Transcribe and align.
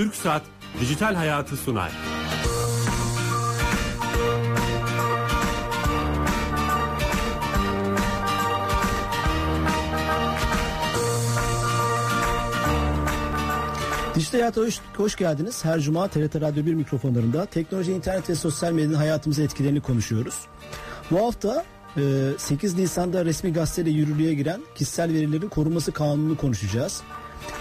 Türk 0.00 0.14
Saat 0.14 0.42
Dijital 0.80 1.14
Hayatı 1.14 1.56
sunar. 1.56 1.92
Dijital 14.14 14.38
Hayat'a 14.38 14.60
hoş, 14.60 14.78
hoş 14.96 15.16
geldiniz. 15.16 15.64
Her 15.64 15.80
cuma 15.80 16.08
TRT 16.08 16.40
Radyo 16.40 16.66
1 16.66 16.74
mikrofonlarında 16.74 17.46
teknoloji, 17.46 17.92
internet 17.92 18.30
ve 18.30 18.34
sosyal 18.34 18.72
medyanın 18.72 18.94
hayatımıza 18.94 19.42
etkilerini 19.42 19.80
konuşuyoruz. 19.80 20.46
Bu 21.10 21.26
hafta 21.26 21.64
8 22.38 22.74
e, 22.74 22.82
Nisan'da 22.82 23.24
resmi 23.24 23.52
gazeteyle 23.52 23.90
yürürlüğe 23.90 24.34
giren 24.34 24.60
kişisel 24.74 25.12
verilerin 25.12 25.48
korunması 25.48 25.92
kanununu 25.92 26.36
konuşacağız. 26.36 27.02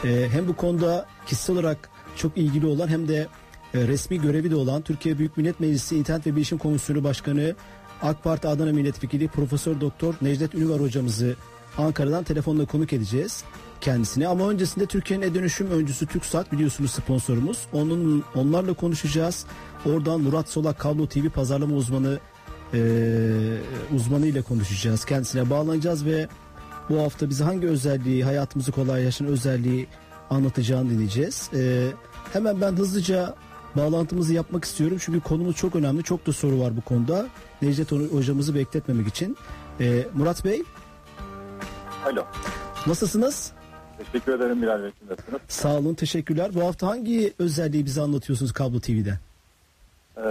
E, 0.03 0.29
hem 0.31 0.47
bu 0.47 0.55
konuda 0.55 1.05
kişisel 1.25 1.55
olarak 1.55 1.89
çok 2.15 2.37
ilgili 2.37 2.65
olan 2.65 2.87
hem 2.87 3.07
de 3.07 3.27
e, 3.73 3.87
resmi 3.87 4.21
görevi 4.21 4.51
de 4.51 4.55
olan 4.55 4.81
Türkiye 4.81 5.17
Büyük 5.17 5.37
Millet 5.37 5.59
Meclisi 5.59 5.97
İnternet 5.97 6.27
ve 6.27 6.35
Bilişim 6.35 6.57
Komisyonu 6.57 7.03
Başkanı 7.03 7.55
AK 8.01 8.23
Parti 8.23 8.47
Adana 8.47 8.71
Milletvekili 8.71 9.27
Profesör 9.27 9.81
Doktor 9.81 10.13
Necdet 10.21 10.55
Ünüvar 10.55 10.81
hocamızı 10.81 11.35
Ankara'dan 11.77 12.23
telefonla 12.23 12.65
konuk 12.65 12.93
edeceğiz 12.93 13.43
kendisine. 13.81 14.27
Ama 14.27 14.49
öncesinde 14.49 14.85
Türkiye'nin 14.85 15.25
e-dönüşüm 15.25 15.71
öncüsü 15.71 16.05
TürkSat 16.05 16.51
biliyorsunuz 16.51 16.91
sponsorumuz. 16.91 17.67
Onun 17.73 18.23
onlarla 18.35 18.73
konuşacağız. 18.73 19.45
Oradan 19.85 20.21
Murat 20.21 20.49
Solak 20.49 20.79
Kablo 20.79 21.07
TV 21.07 21.29
pazarlama 21.29 21.75
uzmanı 21.75 22.19
e, 22.73 22.79
uzmanı 23.95 24.27
ile 24.27 24.41
konuşacağız. 24.41 25.05
Kendisine 25.05 25.49
bağlanacağız 25.49 26.05
ve 26.05 26.27
bu 26.89 27.01
hafta 27.01 27.29
bize 27.29 27.43
hangi 27.43 27.67
özelliği, 27.67 28.23
hayatımızı 28.23 28.71
kolaylaştıran 28.71 29.31
özelliği 29.31 29.87
anlatacağını 30.29 30.89
dinleyeceğiz. 30.89 31.49
E, 31.53 31.87
hemen 32.33 32.61
ben 32.61 32.71
hızlıca 32.71 33.35
bağlantımızı 33.75 34.33
yapmak 34.33 34.65
istiyorum. 34.65 34.97
Çünkü 34.99 35.19
konumuz 35.19 35.55
çok 35.55 35.75
önemli. 35.75 36.03
Çok 36.03 36.27
da 36.27 36.33
soru 36.33 36.59
var 36.59 36.77
bu 36.77 36.81
konuda. 36.81 37.27
Necdet 37.61 37.91
hocamızı 37.91 38.55
bekletmemek 38.55 39.07
için. 39.07 39.37
E, 39.79 40.05
Murat 40.13 40.45
Bey. 40.45 40.63
Alo. 42.05 42.23
Nasılsınız? 42.87 43.51
Teşekkür 43.97 44.33
ederim 44.33 44.61
Bilal 44.61 44.83
Bey. 44.83 44.91
Nasılsınız? 45.09 45.41
Sağ 45.47 45.77
olun 45.77 45.93
teşekkürler. 45.93 46.51
Bu 46.55 46.61
hafta 46.61 46.87
hangi 46.87 47.33
özelliği 47.39 47.85
bize 47.85 48.01
anlatıyorsunuz 48.01 48.51
Kablo 48.53 48.79
TV'de? 48.79 49.19
Ee, 50.17 50.21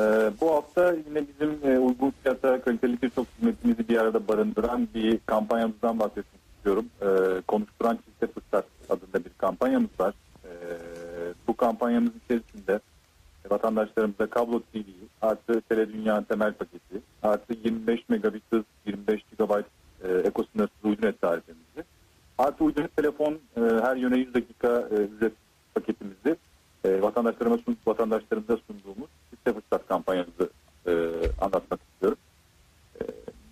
bu 0.41 0.55
hafta 0.55 0.95
yine 1.09 1.25
bizim 1.29 1.73
e, 1.73 1.79
uygun 1.79 2.13
fiyata 2.23 2.61
kaliteli 2.61 3.03
birçok 3.03 3.27
hizmetimizi 3.39 3.89
bir 3.89 3.97
arada 3.97 4.29
barındıran 4.29 4.89
bir 4.95 5.19
kampanyamızdan 5.27 5.99
bahsetmek 5.99 6.38
istiyorum. 6.69 6.87
Ee, 7.03 7.41
Konuşturan 7.41 7.97
Çifte 7.97 8.27
Fırsat 8.27 8.67
adında 8.91 9.25
bir 9.25 9.31
kampanyamız 9.39 9.91
var. 10.01 10.15
Ee, 10.45 10.49
bu 11.47 11.57
kampanyamız 11.57 12.11
içerisinde 12.25 12.81
vatandaşlarımıza 13.51 14.27
kablo 14.27 14.61
TV 14.61 14.79
artı 15.23 15.61
Tele 15.61 15.93
Dünya 15.93 16.25
temel 16.25 16.53
paketi 16.53 17.01
artı 17.23 17.53
25 17.65 18.09
megabit 18.09 18.43
hız 18.53 18.63
25 18.87 19.23
GB 19.39 19.53
e, 20.03 20.19
ekosınırsız 20.29 20.85
uydu 20.85 21.07
net 21.07 21.21
tarifemizi 21.21 21.85
Artı 22.39 22.65
uydurucu 22.65 22.89
telefon 22.97 23.33
e, 23.33 23.61
her 23.61 23.97
yöne 23.97 24.19
100 24.19 24.35
dakika 24.35 24.89
e, 24.91 24.95
ücret 24.95 25.33
paketimizde 25.75 26.37
e, 26.85 27.03
vatandaşlarıma 27.03 27.59
sun, 27.59 27.77
vatandaşlarımıza 27.87 28.57
sunduğumuz 28.67 29.09
çifte 29.31 29.53
fırsat 29.53 29.89
kampanyamızı 29.89 30.51
e, 30.87 30.93
anlatmak 31.41 31.81
istiyorum. 31.93 32.19
E, 33.01 33.05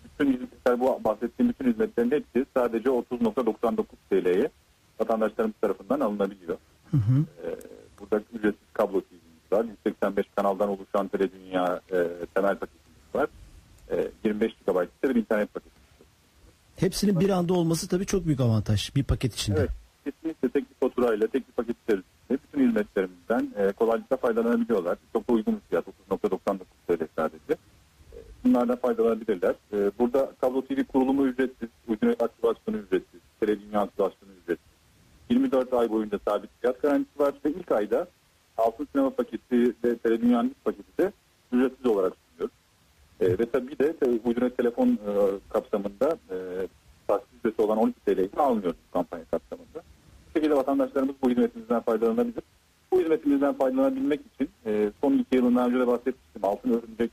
bütün 0.05 0.33
hizmetler 0.33 0.81
bu 0.81 1.01
bahsettiğim 1.05 1.49
bütün 1.49 1.73
hizmetlerin 1.73 2.11
hepsi 2.11 2.47
sadece 2.77 2.89
30.99 2.89 3.85
TL'ye 4.11 4.51
vatandaşlarımız 5.01 5.57
tarafından 5.61 6.01
alınabiliyor. 6.01 6.57
Hı 6.91 6.97
hı. 6.97 7.25
E, 7.45 7.57
burada 8.01 8.25
ücretsiz 8.35 8.73
kablo 8.73 9.01
TV'miz 9.01 9.53
var. 9.53 9.65
185 9.65 10.27
kanaldan 10.37 10.69
oluşan 10.69 11.09
Tele 11.09 11.33
Dünya 11.33 11.81
e, 11.93 12.07
temel 12.35 12.57
paketimiz 12.57 13.15
var. 13.15 13.29
E, 13.91 14.09
25 14.25 14.53
GB 14.53 14.69
ise 14.69 15.15
bir 15.15 15.21
internet 15.21 15.55
paketi 15.55 15.77
Hepsinin 16.77 17.21
bir 17.21 17.31
anda 17.31 17.55
olması 17.55 17.89
tabii 17.89 18.07
çok 18.07 18.27
büyük 18.27 18.41
avantaj 18.41 18.95
bir 18.97 19.05
paket 19.05 19.35
içinde. 19.35 19.61
Evet, 19.61 19.71
kesinlikle 20.05 20.49
tek 20.49 20.71
bir 20.71 20.75
faturayla, 20.89 21.27
tek 21.27 21.49
bir 21.49 21.53
paket 21.53 21.77
içerisinde 21.85 22.07
bütün 22.31 22.69
hizmetlerimizden 22.69 23.53
e, 23.59 23.73
kolaylıkla 23.73 24.17
faydalanabiliyorlar. 24.17 24.99
Çok 25.13 25.29
da 25.29 25.33
uygun 25.33 25.55
bir 25.55 25.61
fiyat, 25.61 25.85
30.99 26.11 26.59
TL 26.87 27.09
sadece. 27.17 27.53
E, 28.13 28.17
bunlardan 28.45 28.77
faydalanabilirler. 28.77 29.55
E, 29.73 29.91
burada 29.99 30.33
Kablo 30.41 30.63
TV 30.63 30.85
kurulumu 30.85 31.27
ücretsiz, 31.27 31.69
uygun 31.89 32.09
aktivasyonu 32.09 32.77
ücretsiz, 32.77 33.21
tele 33.41 33.61
dünya 33.61 33.81
aktivasyonu 33.81 34.33
ücretsiz. 34.43 34.67
24 35.31 35.73
ay 35.73 35.91
boyunca 35.91 36.19
sabit 36.29 36.51
fiyat 36.61 36.83
garantisi 36.83 37.19
var 37.19 37.35
ve 37.45 37.51
ilk 37.51 37.73
ayda 37.73 38.09
altın 38.59 38.89
sinema 38.93 39.11
paketi 39.11 39.75
ve 39.85 39.97
tele 39.97 40.21
dünyanın 40.21 40.55
paketi 40.65 40.99
de 40.99 41.13
ücretsiz 41.53 41.87
olarak 41.87 42.13
e, 43.21 43.39
ve 43.39 43.51
tabii 43.51 43.79
de 43.79 43.95
ucuna 44.25 44.49
telefon 44.49 44.89
e, 44.89 45.13
kapsamında 45.49 46.19
e, 46.31 46.37
tahsis 47.09 47.45
ücreti 47.57 47.63
olan 47.63 47.79
12 47.79 48.01
TL'yi 48.01 48.31
almıyoruz 48.37 48.77
kampanya 48.93 49.25
kapsamında. 49.25 49.83
Bu 50.27 50.39
şekilde 50.39 50.57
vatandaşlarımız 50.57 51.15
bu 51.23 51.31
hizmetimizden 51.31 51.81
faydalanabilir. 51.81 52.43
Bu 52.93 53.01
hizmetimizden 53.01 53.55
faydalanabilmek 53.55 54.21
için 54.35 54.51
e, 54.67 54.91
son 55.01 55.13
iki 55.13 55.37
yılından 55.37 55.69
önce 55.69 55.81
de 55.81 55.87
bahsetmiştim. 55.87 56.45
Altın 56.45 56.71
Örümcek 56.71 57.11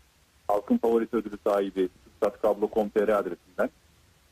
halkın 0.48 0.78
favorisi 0.78 1.16
ödülü 1.16 1.38
sahibi 1.48 1.90
TürkSat.com.tr 2.22 3.10
adresinden 3.10 3.70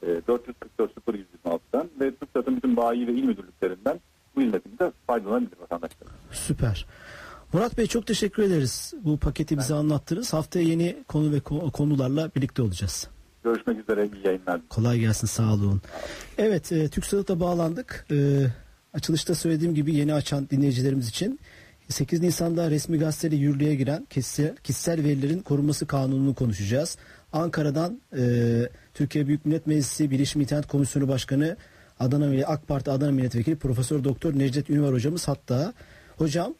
e, 0.04 0.08
444 0.28 0.92
0126'dan 1.08 1.90
ve 2.00 2.16
TürkSat'ın 2.16 2.56
bütün 2.56 2.78
bayi 2.78 3.08
ve 3.08 3.12
il 3.12 3.24
müdürlüklerinden 3.24 4.00
bu 4.36 4.42
hizmetimizde 4.42 4.92
faydalanabilir 5.08 5.60
vatandaşlar. 5.62 6.08
Süper. 6.32 6.86
Murat 7.54 7.78
Bey 7.78 7.88
çok 7.88 8.08
teşekkür 8.08 8.44
ederiz. 8.44 8.94
Bu 9.04 9.18
paketi 9.18 9.58
bize 9.58 9.74
anlattınız. 9.74 10.34
Haftaya 10.34 10.66
yeni 10.66 11.04
konu 11.08 11.32
ve 11.32 11.40
konularla 11.72 12.32
birlikte 12.36 12.62
olacağız. 12.62 13.10
Görüşmek 13.44 13.80
üzere. 13.80 14.10
İyi 14.14 14.28
yayınlar. 14.28 14.62
Kolay 14.70 15.00
gelsin. 15.00 15.28
Sağ 15.28 15.54
olun. 15.54 15.82
Evet, 16.38 16.72
e, 16.72 16.90
TürkSat'a 16.90 17.40
bağlandık. 17.40 18.06
E, 18.12 18.46
açılışta 18.94 19.36
söylediğim 19.36 19.76
gibi 19.76 19.96
yeni 19.96 20.14
açan 20.14 20.50
dinleyicilerimiz 20.50 21.10
için 21.10 21.40
8 21.90 22.22
Nisan'da 22.22 22.70
resmi 22.72 23.00
gazeteyle 23.00 23.36
yürürlüğe 23.36 23.76
giren 23.76 24.06
kişisel, 24.10 24.56
kişisel 24.56 25.04
verilerin 25.04 25.40
korunması 25.40 25.88
kanununu 25.88 26.36
konuşacağız. 26.36 26.98
Ankara'dan 27.34 28.02
e, 28.18 28.22
Türkiye 28.94 29.28
Büyük 29.28 29.46
Millet 29.46 29.68
Meclisi 29.68 30.12
Bilişim 30.12 30.42
İnternet 30.42 30.68
Komisyonu 30.68 31.08
Başkanı 31.08 31.58
Adana 32.00 32.46
AK 32.46 32.68
Parti 32.68 32.92
Adana 32.92 33.12
Milletvekili 33.12 33.56
Profesör 33.56 34.04
Doktor 34.04 34.40
Necdet 34.40 34.70
Ünver 34.70 34.94
hocamız 34.94 35.28
hatta. 35.28 35.74
Hocam 36.18 36.54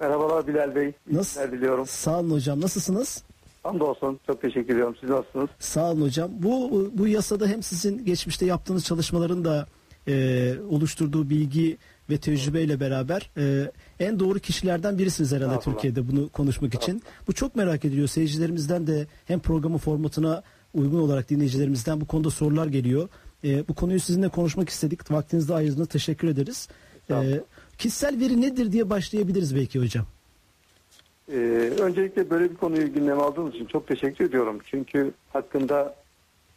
Merhabalar 0.00 0.46
Bilal 0.46 0.74
Bey. 0.74 0.92
Nasıl? 1.12 1.52
diliyorum. 1.52 1.86
Sağ 1.86 2.20
olun 2.20 2.30
hocam. 2.30 2.60
Nasılsınız? 2.60 3.22
Hamdolsun. 3.66 4.20
Çok 4.26 4.42
teşekkür 4.42 4.74
ediyorum. 4.74 4.96
Siz 5.00 5.10
nasılsınız? 5.10 5.48
Sağ 5.58 5.92
olun 5.92 6.02
hocam. 6.02 6.30
Bu 6.32 6.90
bu 6.94 7.08
yasada 7.08 7.46
hem 7.46 7.62
sizin 7.62 8.04
geçmişte 8.04 8.46
yaptığınız 8.46 8.84
çalışmaların 8.84 9.44
da 9.44 9.66
e, 10.08 10.54
oluşturduğu 10.70 11.30
bilgi 11.30 11.78
ve 12.10 12.18
tecrübeyle 12.18 12.80
beraber 12.80 13.30
e, 13.36 13.72
en 14.00 14.20
doğru 14.20 14.38
kişilerden 14.38 14.98
birisiniz 14.98 15.32
herhalde 15.32 15.60
Türkiye'de 15.60 16.08
bunu 16.08 16.28
konuşmak 16.28 16.74
için. 16.74 17.02
Bu 17.28 17.32
çok 17.32 17.56
merak 17.56 17.84
ediliyor. 17.84 18.08
Seyircilerimizden 18.08 18.86
de 18.86 19.06
hem 19.24 19.40
programın 19.40 19.78
formatına 19.78 20.42
uygun 20.74 21.00
olarak 21.00 21.30
dinleyicilerimizden 21.30 22.00
bu 22.00 22.06
konuda 22.06 22.30
sorular 22.30 22.66
geliyor. 22.66 23.08
E, 23.44 23.68
bu 23.68 23.74
konuyu 23.74 24.00
sizinle 24.00 24.28
konuşmak 24.28 24.68
istedik. 24.68 25.10
Vaktinizde 25.10 25.54
ayırdığınız 25.54 25.88
teşekkür 25.88 26.28
ederiz. 26.28 26.68
E, 27.10 27.40
Kişisel 27.78 28.20
veri 28.20 28.40
nedir 28.40 28.72
diye 28.72 28.90
başlayabiliriz 28.90 29.56
belki 29.56 29.80
hocam. 29.80 30.06
Ee, 31.32 31.36
öncelikle 31.80 32.30
böyle 32.30 32.50
bir 32.50 32.56
konuyu 32.56 32.92
gündeme 32.92 33.22
aldığınız 33.22 33.54
için 33.54 33.66
çok 33.66 33.88
teşekkür 33.88 34.24
ediyorum. 34.24 34.58
Çünkü 34.64 35.12
hakkında 35.32 35.94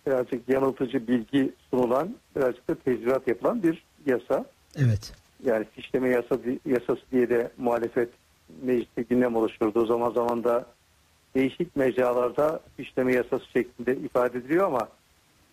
birazcık 0.08 0.50
yanıltıcı 0.50 1.08
bilgi 1.08 1.52
sunulan, 1.70 2.16
birazcık 2.36 2.70
da 2.70 2.76
tezvirat 2.76 3.28
yapılan 3.28 3.64
bir 3.64 3.84
yasa. 4.06 4.46
Evet. 4.78 5.14
Yani 5.46 5.66
fişleme 5.76 6.10
yasa, 6.10 6.38
yasası 6.66 7.02
diye 7.12 7.30
de 7.30 7.52
muhalefet 7.58 8.10
mecliste 8.62 9.02
gündem 9.02 9.36
oluşturduğu 9.36 9.86
zaman 9.86 10.12
zaman 10.12 10.44
da 10.44 10.66
değişik 11.36 11.76
mecralarda 11.76 12.60
fişleme 12.78 13.14
yasası 13.14 13.46
şeklinde 13.54 13.96
ifade 13.96 14.38
ediliyor 14.38 14.68
ama 14.68 14.90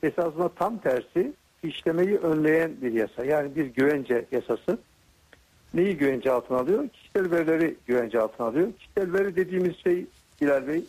esasında 0.02 0.48
tam 0.48 0.78
tersi 0.78 1.32
fişlemeyi 1.62 2.16
önleyen 2.16 2.72
bir 2.82 2.92
yasa. 2.92 3.24
Yani 3.24 3.56
bir 3.56 3.66
güvence 3.66 4.24
yasası 4.32 4.78
neyi 5.74 5.96
güvence 5.96 6.30
altına 6.32 6.58
alıyor? 6.58 6.88
Kişisel 6.88 7.30
verileri 7.30 7.76
güvence 7.86 8.20
altına 8.20 8.46
alıyor. 8.46 8.72
Kişisel 8.78 9.12
veri 9.12 9.36
dediğimiz 9.36 9.76
şey 9.76 10.06
Bilal 10.40 10.66
Bey 10.66 10.84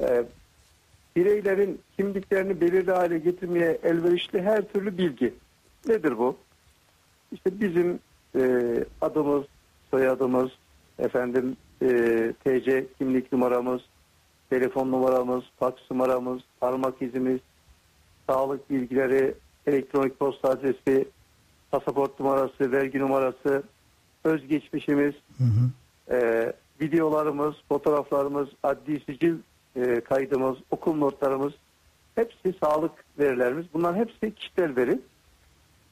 e, 0.00 0.24
bireylerin 1.16 1.80
kimliklerini 1.96 2.60
belirli 2.60 2.92
hale 2.92 3.18
getirmeye 3.18 3.78
elverişli 3.82 4.42
her 4.42 4.62
türlü 4.68 4.98
bilgi. 4.98 5.34
Nedir 5.86 6.18
bu? 6.18 6.36
İşte 7.32 7.60
bizim 7.60 7.98
e, 8.36 8.74
adımız, 9.00 9.44
soyadımız, 9.90 10.50
efendim 10.98 11.56
e, 11.82 11.86
TC 12.44 12.86
kimlik 12.98 13.32
numaramız, 13.32 13.82
telefon 14.50 14.92
numaramız, 14.92 15.44
fax 15.58 15.74
numaramız, 15.90 16.42
parmak 16.60 17.02
izimiz, 17.02 17.40
sağlık 18.28 18.70
bilgileri, 18.70 19.34
elektronik 19.66 20.18
posta 20.18 20.48
adresi, 20.48 21.08
pasaport 21.70 22.20
numarası, 22.20 22.72
vergi 22.72 22.98
numarası, 22.98 23.62
özgeçmişimiz, 24.24 25.14
Hı 25.38 25.44
hı. 25.44 25.70
e, 26.16 26.52
videolarımız, 26.80 27.54
fotoğraflarımız, 27.68 28.48
adli 28.62 29.00
sicil 29.00 29.34
e, 29.76 30.00
kaydımız, 30.00 30.58
okul 30.70 30.94
notlarımız 30.94 31.52
hepsi 32.14 32.54
sağlık 32.62 32.92
verilerimiz. 33.18 33.66
Bunların 33.74 33.98
hepsi 33.98 34.34
kişisel 34.34 34.76
veri. 34.76 35.00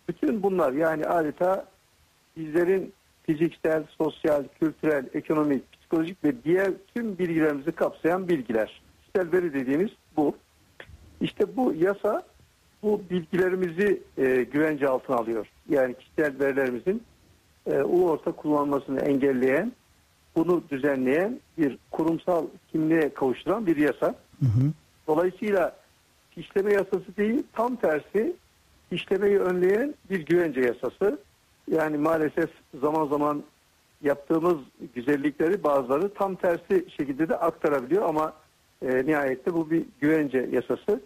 Bütün 0.09 0.43
bunlar 0.43 0.73
yani 0.73 1.07
adeta 1.07 1.67
bizlerin 2.37 2.93
fiziksel, 3.23 3.85
sosyal, 3.99 4.45
kültürel, 4.61 5.05
ekonomik, 5.15 5.73
psikolojik 5.73 6.25
ve 6.25 6.45
diğer 6.45 6.71
tüm 6.95 7.19
bilgilerimizi 7.19 7.73
kapsayan 7.73 8.29
bilgiler. 8.29 8.83
Kişisel 9.01 9.33
veri 9.33 9.55
dediğimiz 9.55 9.91
bu. 10.17 10.37
İşte 11.21 11.57
bu 11.57 11.75
yasa 11.75 12.23
bu 12.83 13.03
bilgilerimizi 13.11 14.03
e, 14.19 14.43
güvence 14.43 14.89
altına 14.89 15.17
alıyor. 15.17 15.47
Yani 15.69 15.95
kişisel 15.95 16.41
verilerimizin 16.41 17.03
e, 17.73 17.83
ulu 17.83 18.11
orta 18.11 18.33
kullanılmasını 18.33 19.01
engelleyen, 19.01 19.73
bunu 20.37 20.63
düzenleyen 20.71 21.41
bir 21.59 21.79
kurumsal 21.91 22.47
kimliğe 22.73 23.15
kavuşturan 23.15 23.67
bir 23.67 23.77
yasa. 23.77 24.07
Hı 24.41 24.47
hı. 24.47 24.73
Dolayısıyla 25.07 25.77
işleme 26.37 26.73
yasası 26.73 27.17
değil, 27.17 27.43
tam 27.53 27.77
tersi 27.77 28.37
işlemeyi 28.91 29.39
önleyen 29.39 29.95
bir 30.11 30.27
güvence 30.27 30.61
yasası. 30.61 31.19
Yani 31.71 31.97
maalesef 31.97 32.51
zaman 32.81 33.07
zaman 33.07 33.43
yaptığımız 34.03 34.57
güzellikleri 34.95 35.65
bazıları 35.65 36.15
tam 36.15 36.35
tersi 36.35 36.85
şekilde 36.97 37.29
de 37.29 37.37
aktarabiliyor 37.37 38.03
ama 38.09 38.33
e, 38.83 39.07
nihayette 39.07 39.55
bu 39.55 39.71
bir 39.71 39.85
güvence 40.01 40.49
yasası. 40.53 41.01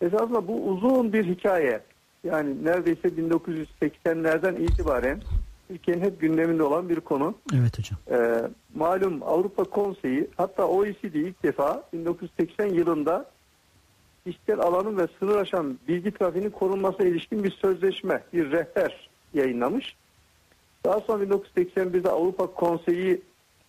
Esasında 0.00 0.48
bu 0.48 0.66
uzun 0.66 1.12
bir 1.12 1.24
hikaye. 1.24 1.80
Yani 2.24 2.64
neredeyse 2.64 3.08
1980'lerden 3.08 4.56
itibaren 4.56 5.20
Türkiye'nin 5.72 6.02
hep 6.02 6.20
gündeminde 6.20 6.62
olan 6.62 6.88
bir 6.88 7.00
konu. 7.00 7.34
Evet 7.54 7.78
hocam. 7.78 7.98
Ee, 8.10 8.42
malum 8.74 9.22
Avrupa 9.22 9.64
Konseyi 9.64 10.28
hatta 10.36 10.66
OECD 10.66 11.14
ilk 11.14 11.42
defa 11.42 11.82
1980 11.92 12.66
yılında 12.66 13.30
kişisel 14.26 14.60
alanın 14.60 14.98
ve 14.98 15.06
sınır 15.18 15.36
aşan 15.36 15.78
bilgi 15.88 16.10
trafiğinin 16.10 16.50
korunmasına 16.50 17.06
ilişkin 17.06 17.44
bir 17.44 17.50
sözleşme, 17.50 18.22
bir 18.32 18.50
rehber 18.50 19.10
yayınlamış. 19.34 19.96
Daha 20.84 21.00
sonra 21.00 21.24
1981'de 21.24 22.10
Avrupa 22.10 22.46
Konseyi 22.46 23.22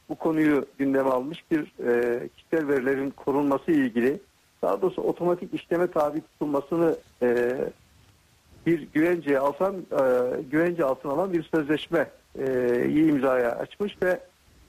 bu 0.10 0.16
konuyu 0.16 0.66
gündeme 0.78 1.10
almış 1.10 1.44
bir 1.52 1.60
e, 1.60 2.30
kişisel 2.36 2.68
verilerin 2.68 3.10
korunması 3.10 3.72
ile 3.72 3.86
ilgili 3.86 4.20
daha 4.62 4.82
doğrusu 4.82 5.02
otomatik 5.02 5.54
işleme 5.54 5.92
tabi 5.92 6.22
tutulmasını 6.22 6.96
e, 7.22 7.58
bir 8.66 8.88
güvence 8.94 9.40
alsan 9.40 9.76
e, 9.76 10.42
güvence 10.52 10.84
altına 10.84 11.12
alan 11.12 11.34
bir 11.34 11.44
sözleşme 11.44 12.10
e, 12.40 12.90
imzaya 12.90 13.52
açmış 13.52 13.98
ve 14.04 14.20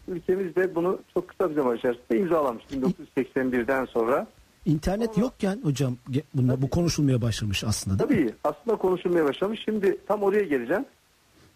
ülkemiz 0.09 0.57
de 0.57 0.75
bunu 0.75 0.99
çok 1.15 1.29
kısa 1.29 1.51
bir 1.51 1.55
zaman 1.55 1.77
içerisinde 1.77 2.19
imzalamış 2.19 2.65
1981'den 2.65 3.85
sonra. 3.85 4.27
İnternet 4.67 5.19
yokken 5.19 5.61
hocam 5.63 5.97
bunda 6.35 6.63
bu 6.63 6.71
konuşulmaya 6.71 7.23
başlamış 7.23 7.65
aslında 7.65 8.09
değil 8.09 8.21
mi? 8.21 8.27
Tabii 8.27 8.55
aslında 8.55 8.77
konuşulmaya 8.77 9.25
başlamış. 9.25 9.61
Şimdi 9.65 9.99
tam 10.07 10.23
oraya 10.23 10.45
geleceğim. 10.45 10.85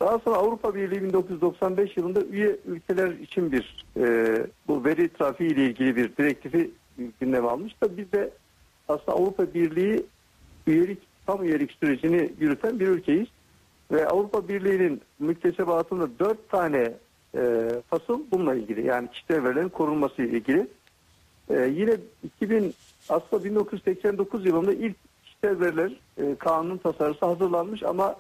Daha 0.00 0.19
sonra 0.19 0.37
Avrupa 0.37 0.75
Birliği 0.75 1.02
1995 1.02 1.96
yılında 1.96 2.20
üye 2.20 2.56
ülkeler 2.67 3.11
için 3.11 3.52
bir 3.52 3.87
e, 3.96 4.46
bu 4.69 4.85
veri 4.85 5.08
trafiği 5.08 5.50
ile 5.50 5.67
ilgili 5.67 5.96
bir 5.96 6.17
direktifi 6.17 6.70
gündeme 7.20 7.49
almış 7.49 7.82
da 7.82 7.96
biz 7.96 8.12
de 8.12 8.31
aslında 8.88 9.12
Avrupa 9.12 9.55
Birliği 9.55 10.06
üyelik 10.67 10.99
tam 11.29 11.45
üyelik 11.45 11.73
sürecini 11.73 12.31
yürüten 12.41 12.81
bir 12.81 12.89
ülkeyiz. 12.89 13.27
Ve 13.91 14.09
Avrupa 14.09 14.49
Birliği'nin 14.49 15.01
müktesebatında 15.19 16.09
dört 16.19 16.49
tane 16.49 16.93
e, 17.35 17.71
fasıl 17.91 18.21
bununla 18.31 18.55
ilgili 18.55 18.87
yani 18.87 19.11
kişisel 19.11 19.45
verilerin 19.45 19.69
korunması 19.69 20.23
ile 20.23 20.37
ilgili. 20.37 20.67
E, 21.51 21.73
yine 21.75 21.97
2000 22.25 22.75
aslında 23.09 23.45
1989 23.45 24.47
yılında 24.47 24.73
ilk 24.73 24.97
kişisel 25.25 25.61
veriler 25.61 25.93
e, 26.19 26.35
kanunun 26.35 26.79
tasarısı 26.79 27.27
hazırlanmış 27.27 27.83
ama 27.83 28.17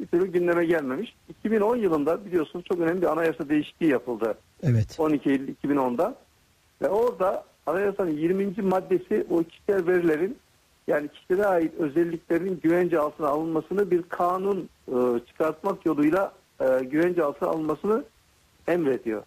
bir 0.00 0.06
türlü 0.06 0.32
gündeme 0.32 0.64
gelmemiş. 0.64 1.14
2010 1.28 1.76
yılında 1.76 2.24
biliyorsunuz 2.24 2.64
çok 2.64 2.80
önemli 2.80 3.02
bir 3.02 3.12
anayasa 3.12 3.48
değişikliği 3.48 3.90
yapıldı. 3.90 4.34
Evet. 4.62 4.96
12 4.98 5.30
Eylül 5.30 5.54
2010'da 5.64 6.14
ve 6.82 6.88
orada 6.88 7.44
anayasanın 7.66 8.10
20. 8.10 8.62
maddesi 8.62 9.26
o 9.30 9.42
kişisel 9.42 9.86
verilerin 9.86 10.36
yani 10.86 11.08
kişilere 11.08 11.46
ait 11.46 11.74
özelliklerin 11.78 12.60
güvence 12.62 12.98
altına 12.98 13.28
alınmasını 13.28 13.90
bir 13.90 14.02
kanun 14.02 14.68
e, 14.88 15.26
çıkartmak 15.26 15.86
yoluyla 15.86 16.32
e, 16.60 16.84
güvence 16.84 17.24
altına 17.24 17.48
alınmasını 17.48 18.04
emrediyor. 18.68 19.22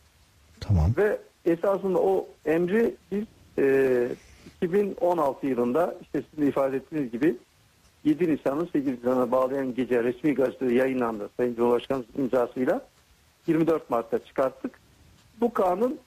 Tamam. 0.59 0.91
Ve 0.97 1.19
esasında 1.45 1.99
o 1.99 2.27
emri 2.45 2.95
biz 3.11 3.23
e, 3.57 4.07
2016 4.61 5.47
yılında 5.47 5.95
işte 6.01 6.23
sizin 6.29 6.45
de 6.45 6.49
ifade 6.49 6.77
ettiğiniz 6.77 7.11
gibi 7.11 7.35
7 8.03 8.31
Nisan'ı 8.31 8.67
8 8.67 8.87
Nisan'a 8.87 9.31
bağlayan 9.31 9.75
gece 9.75 10.03
resmi 10.03 10.33
gazetede 10.35 10.73
yayınlandı 10.73 11.29
Sayın 11.37 11.55
Cumhurbaşkanı 11.55 12.03
imzasıyla 12.17 12.81
24 13.47 13.89
Mart'ta 13.89 14.19
çıkarttık. 14.25 14.79
Bu 15.41 15.53
kanun 15.53 15.99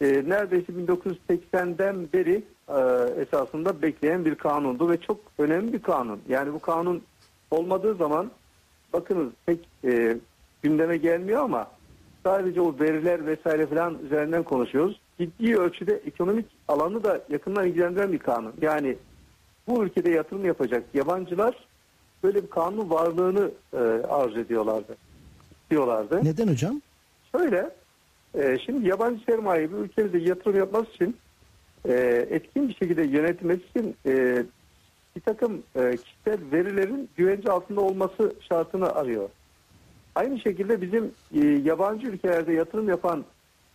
e, 0.00 0.06
neredeyse 0.06 0.72
1980'den 0.72 2.08
beri 2.12 2.42
e, 2.68 2.80
esasında 3.20 3.82
bekleyen 3.82 4.24
bir 4.24 4.34
kanundu 4.34 4.90
ve 4.90 5.00
çok 5.00 5.20
önemli 5.38 5.72
bir 5.72 5.82
kanun. 5.82 6.20
Yani 6.28 6.52
bu 6.52 6.58
kanun 6.58 7.02
olmadığı 7.50 7.94
zaman 7.94 8.30
bakınız 8.92 9.28
pek 9.46 9.68
e, 9.84 10.16
gündeme 10.62 10.96
gelmiyor 10.96 11.42
ama 11.42 11.66
sadece 12.24 12.60
o 12.60 12.74
veriler 12.80 13.26
vesaire 13.26 13.66
falan 13.66 13.98
üzerinden 14.04 14.42
konuşuyoruz. 14.42 15.00
Ciddi 15.18 15.58
ölçüde 15.58 16.02
ekonomik 16.06 16.46
alanı 16.68 17.04
da 17.04 17.20
yakından 17.28 17.66
ilgilendiren 17.66 18.12
bir 18.12 18.18
kanun. 18.18 18.52
Yani 18.62 18.96
bu 19.68 19.84
ülkede 19.84 20.10
yatırım 20.10 20.44
yapacak 20.44 20.84
yabancılar 20.94 21.66
böyle 22.22 22.42
bir 22.42 22.50
kanun 22.50 22.90
varlığını 22.90 23.50
e, 23.72 23.78
arz 24.08 24.36
ediyorlardı. 24.36 24.96
Diyorlardı. 25.70 26.24
Neden 26.24 26.48
hocam? 26.48 26.80
Şöyle, 27.36 27.70
e, 28.36 28.58
şimdi 28.66 28.88
yabancı 28.88 29.24
sermaye 29.24 29.72
bu 29.72 29.76
ülkemizde 29.76 30.18
yatırım 30.18 30.56
yapması 30.58 30.90
için 30.90 31.16
e, 31.88 32.26
etkin 32.30 32.68
bir 32.68 32.74
şekilde 32.74 33.02
yönetilmesi 33.02 33.62
için 33.70 33.96
e, 34.06 34.44
bir 35.16 35.20
takım 35.20 35.62
e, 35.76 35.96
kişisel 35.96 36.38
verilerin 36.52 37.08
güvence 37.16 37.50
altında 37.50 37.80
olması 37.80 38.34
şartını 38.48 38.94
arıyor. 38.94 39.28
Aynı 40.14 40.40
şekilde 40.40 40.80
bizim 40.80 41.12
e, 41.34 41.46
yabancı 41.46 42.06
ülkelerde 42.06 42.52
yatırım 42.52 42.88
yapan 42.88 43.24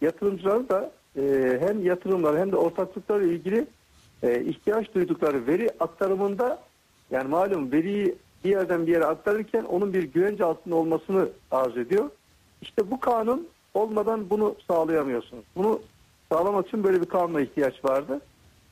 yatırımcılar 0.01 0.69
da 0.69 0.91
hem 1.59 1.85
yatırımlar 1.85 2.39
hem 2.39 2.51
de 2.51 2.55
ortaklıklarla 2.55 3.25
ilgili 3.27 3.65
ihtiyaç 4.23 4.93
duydukları 4.93 5.47
veri 5.47 5.69
aktarımında 5.79 6.61
yani 7.11 7.27
malum 7.27 7.71
veriyi 7.71 8.15
bir 8.43 8.49
yerden 8.49 8.87
bir 8.87 8.91
yere 8.91 9.05
aktarırken 9.05 9.63
onun 9.63 9.93
bir 9.93 10.03
güvence 10.03 10.45
altında 10.45 10.75
olmasını 10.75 11.29
arz 11.51 11.77
ediyor. 11.77 12.09
İşte 12.61 12.91
bu 12.91 12.99
kanun 12.99 13.47
olmadan 13.73 14.29
bunu 14.29 14.55
sağlayamıyorsunuz. 14.67 15.45
Bunu 15.55 15.81
sağlamak 16.31 16.67
için 16.67 16.83
böyle 16.83 17.01
bir 17.01 17.05
kanuna 17.05 17.41
ihtiyaç 17.41 17.85
vardı. 17.85 18.21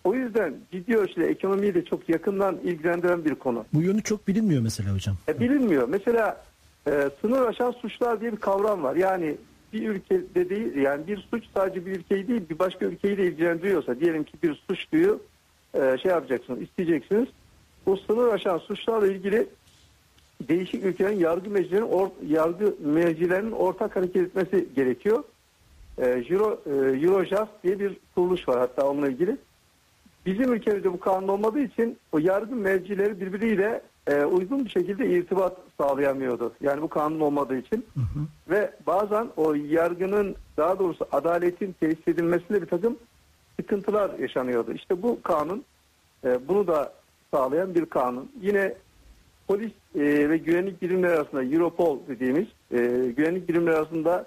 O 0.03 0.13
yüzden 0.13 0.53
ciddi 0.71 0.97
ölçüde 0.97 1.27
ekonomiyi 1.27 1.73
de 1.73 1.85
çok 1.85 2.09
yakından 2.09 2.57
ilgilendiren 2.63 3.25
bir 3.25 3.35
konu. 3.35 3.65
Bu 3.73 3.81
yönü 3.81 4.03
çok 4.03 4.27
bilinmiyor 4.27 4.61
mesela 4.61 4.93
hocam. 4.93 5.15
E, 5.27 5.39
bilinmiyor. 5.39 5.87
Mesela 5.89 6.43
e, 6.87 7.09
sınır 7.21 7.47
aşan 7.47 7.71
suçlar 7.71 8.21
diye 8.21 8.31
bir 8.31 8.37
kavram 8.37 8.83
var. 8.83 8.95
Yani 8.95 9.37
bir 9.73 9.89
ülkede 9.89 10.49
değil 10.49 10.75
yani 10.75 11.07
bir 11.07 11.27
suç 11.31 11.43
sadece 11.53 11.85
bir 11.85 11.91
ülkeyi 11.91 12.27
değil 12.27 12.41
bir 12.49 12.59
başka 12.59 12.85
ülkeyi 12.85 13.17
de 13.17 13.27
ilgilendiriyorsa 13.27 13.99
diyelim 13.99 14.23
ki 14.23 14.33
bir 14.43 14.63
suç 14.67 14.91
diyor 14.91 15.19
e, 15.73 15.97
şey 15.97 16.11
yapacaksınız 16.11 16.61
isteyeceksiniz. 16.61 17.27
Bu 17.85 17.97
sınır 17.97 18.27
aşan 18.27 18.57
suçlarla 18.57 19.07
ilgili 19.07 19.47
değişik 20.47 20.85
ülkelerin 20.85 21.19
yargı 21.19 21.49
meclislerinin 21.49 21.87
or, 21.87 22.09
yargı 22.27 22.75
meclislerinin 22.79 23.51
ortak 23.51 23.95
hareket 23.95 24.21
etmesi 24.21 24.67
gerekiyor. 24.75 25.23
E, 25.97 26.05
Euro, 26.07 26.61
e, 26.65 26.69
Eurojust 27.05 27.63
diye 27.63 27.79
bir 27.79 27.97
kuruluş 28.15 28.47
var 28.47 28.59
hatta 28.59 28.87
onunla 28.87 29.07
ilgili. 29.09 29.37
Bizim 30.25 30.53
ülkemizde 30.53 30.93
bu 30.93 30.99
kanun 30.99 31.27
olmadığı 31.27 31.59
için 31.59 31.97
o 32.11 32.17
yargı 32.17 32.55
mevcileri 32.55 33.21
birbiriyle 33.21 33.81
e, 34.07 34.23
uygun 34.23 34.65
bir 34.65 34.69
şekilde 34.69 35.09
irtibat 35.09 35.57
sağlayamıyordu. 35.77 36.53
Yani 36.61 36.81
bu 36.81 36.87
kanun 36.87 37.19
olmadığı 37.19 37.57
için. 37.57 37.85
Ve 38.49 38.71
bazen 38.87 39.27
o 39.37 39.53
yargının 39.53 40.35
daha 40.57 40.79
doğrusu 40.79 41.07
adaletin 41.11 41.75
tesis 41.79 42.07
edilmesinde 42.07 42.61
bir 42.61 42.67
takım 42.67 42.97
sıkıntılar 43.59 44.19
yaşanıyordu. 44.19 44.73
İşte 44.73 45.01
bu 45.01 45.21
kanun 45.21 45.63
e, 46.25 46.47
bunu 46.47 46.67
da 46.67 46.93
sağlayan 47.33 47.75
bir 47.75 47.85
kanun. 47.85 48.31
Yine 48.41 48.75
polis 49.49 49.71
e, 49.95 50.29
ve 50.29 50.37
güvenlik 50.37 50.81
birimleri 50.81 51.13
arasında 51.13 51.43
Europol 51.43 51.99
dediğimiz 52.07 52.47
e, 52.71 52.77
güvenlik 53.17 53.49
birimleri 53.49 53.75
arasında 53.75 54.25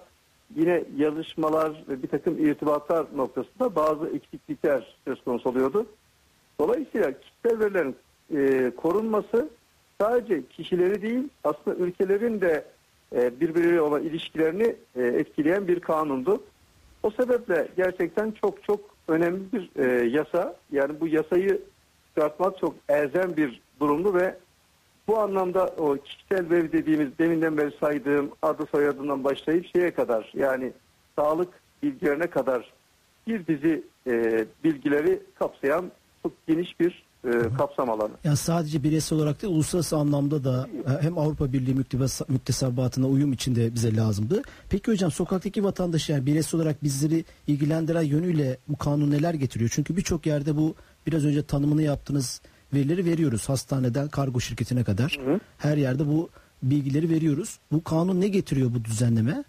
yine 0.56 0.84
yazışmalar 0.96 1.84
ve 1.88 2.02
bir 2.02 2.08
takım 2.08 2.46
irtibatlar 2.46 3.06
noktasında 3.16 3.74
bazı 3.74 4.08
eksiklikler 4.16 4.96
söz 5.08 5.24
konusu 5.24 5.48
oluyordu. 5.48 5.86
Dolayısıyla 6.60 7.12
kişisel 7.12 7.60
verilerin 7.60 7.96
e, 8.36 8.70
korunması 8.76 9.48
sadece 10.00 10.46
kişileri 10.46 11.02
değil 11.02 11.28
aslında 11.44 11.76
ülkelerin 11.76 12.40
de 12.40 12.64
e, 13.16 13.40
birbirleriyle 13.40 13.80
olan 13.80 14.02
ilişkilerini 14.02 14.76
e, 14.96 15.02
etkileyen 15.02 15.68
bir 15.68 15.80
kanundu. 15.80 16.42
O 17.02 17.10
sebeple 17.10 17.68
gerçekten 17.76 18.30
çok 18.30 18.64
çok 18.64 18.80
önemli 19.08 19.40
bir 19.52 19.70
e, 19.76 20.08
yasa. 20.08 20.56
Yani 20.72 21.00
bu 21.00 21.08
yasayı 21.08 21.62
çıkartmak 22.08 22.58
çok 22.58 22.74
elzem 22.88 23.36
bir 23.36 23.60
durumdu 23.80 24.14
ve 24.14 24.36
bu 25.08 25.18
anlamda 25.18 25.66
o 25.66 25.96
kişisel 25.96 26.50
veri 26.50 26.72
dediğimiz 26.72 27.18
deminden 27.18 27.56
beri 27.56 27.74
saydığım 27.80 28.30
adı 28.42 28.66
soyadından 28.70 29.24
başlayıp 29.24 29.66
şeye 29.76 29.94
kadar 29.94 30.32
yani 30.34 30.72
sağlık 31.18 31.48
bilgilerine 31.82 32.26
kadar 32.26 32.72
bir 33.26 33.46
dizi 33.46 33.84
e, 34.06 34.44
bilgileri 34.64 35.22
kapsayan 35.34 35.92
çok 36.22 36.46
geniş 36.46 36.80
bir 36.80 37.04
e, 37.24 37.30
kapsam 37.58 37.90
alanı. 37.90 38.12
Yani 38.24 38.36
sadece 38.36 38.82
bireysel 38.82 39.18
olarak 39.18 39.42
değil 39.42 39.54
uluslararası 39.54 39.96
anlamda 39.96 40.44
da 40.44 40.68
e, 40.86 41.02
hem 41.02 41.18
Avrupa 41.18 41.52
Birliği 41.52 41.74
müktesebatına 42.28 43.06
uyum 43.06 43.32
içinde 43.32 43.74
bize 43.74 43.96
lazımdı. 43.96 44.42
Peki 44.70 44.90
hocam 44.90 45.10
sokaktaki 45.10 45.64
vatandaş 45.64 46.08
yani 46.08 46.26
bireysel 46.26 46.60
olarak 46.60 46.82
bizleri 46.82 47.24
ilgilendiren 47.46 48.02
yönüyle 48.02 48.56
bu 48.68 48.76
kanun 48.76 49.10
neler 49.10 49.34
getiriyor? 49.34 49.70
Çünkü 49.74 49.96
birçok 49.96 50.26
yerde 50.26 50.56
bu 50.56 50.74
biraz 51.06 51.24
önce 51.24 51.42
tanımını 51.42 51.82
yaptığınız 51.82 52.40
verileri 52.74 53.04
veriyoruz. 53.04 53.48
Hastaneden 53.48 54.08
kargo 54.08 54.40
şirketine 54.40 54.84
kadar. 54.84 55.18
Her 55.58 55.76
yerde 55.76 56.06
bu 56.06 56.28
bilgileri 56.62 57.10
veriyoruz. 57.10 57.58
Bu 57.72 57.84
kanun 57.84 58.20
ne 58.20 58.28
getiriyor 58.28 58.70
bu 58.74 58.84
düzenleme? 58.84 59.44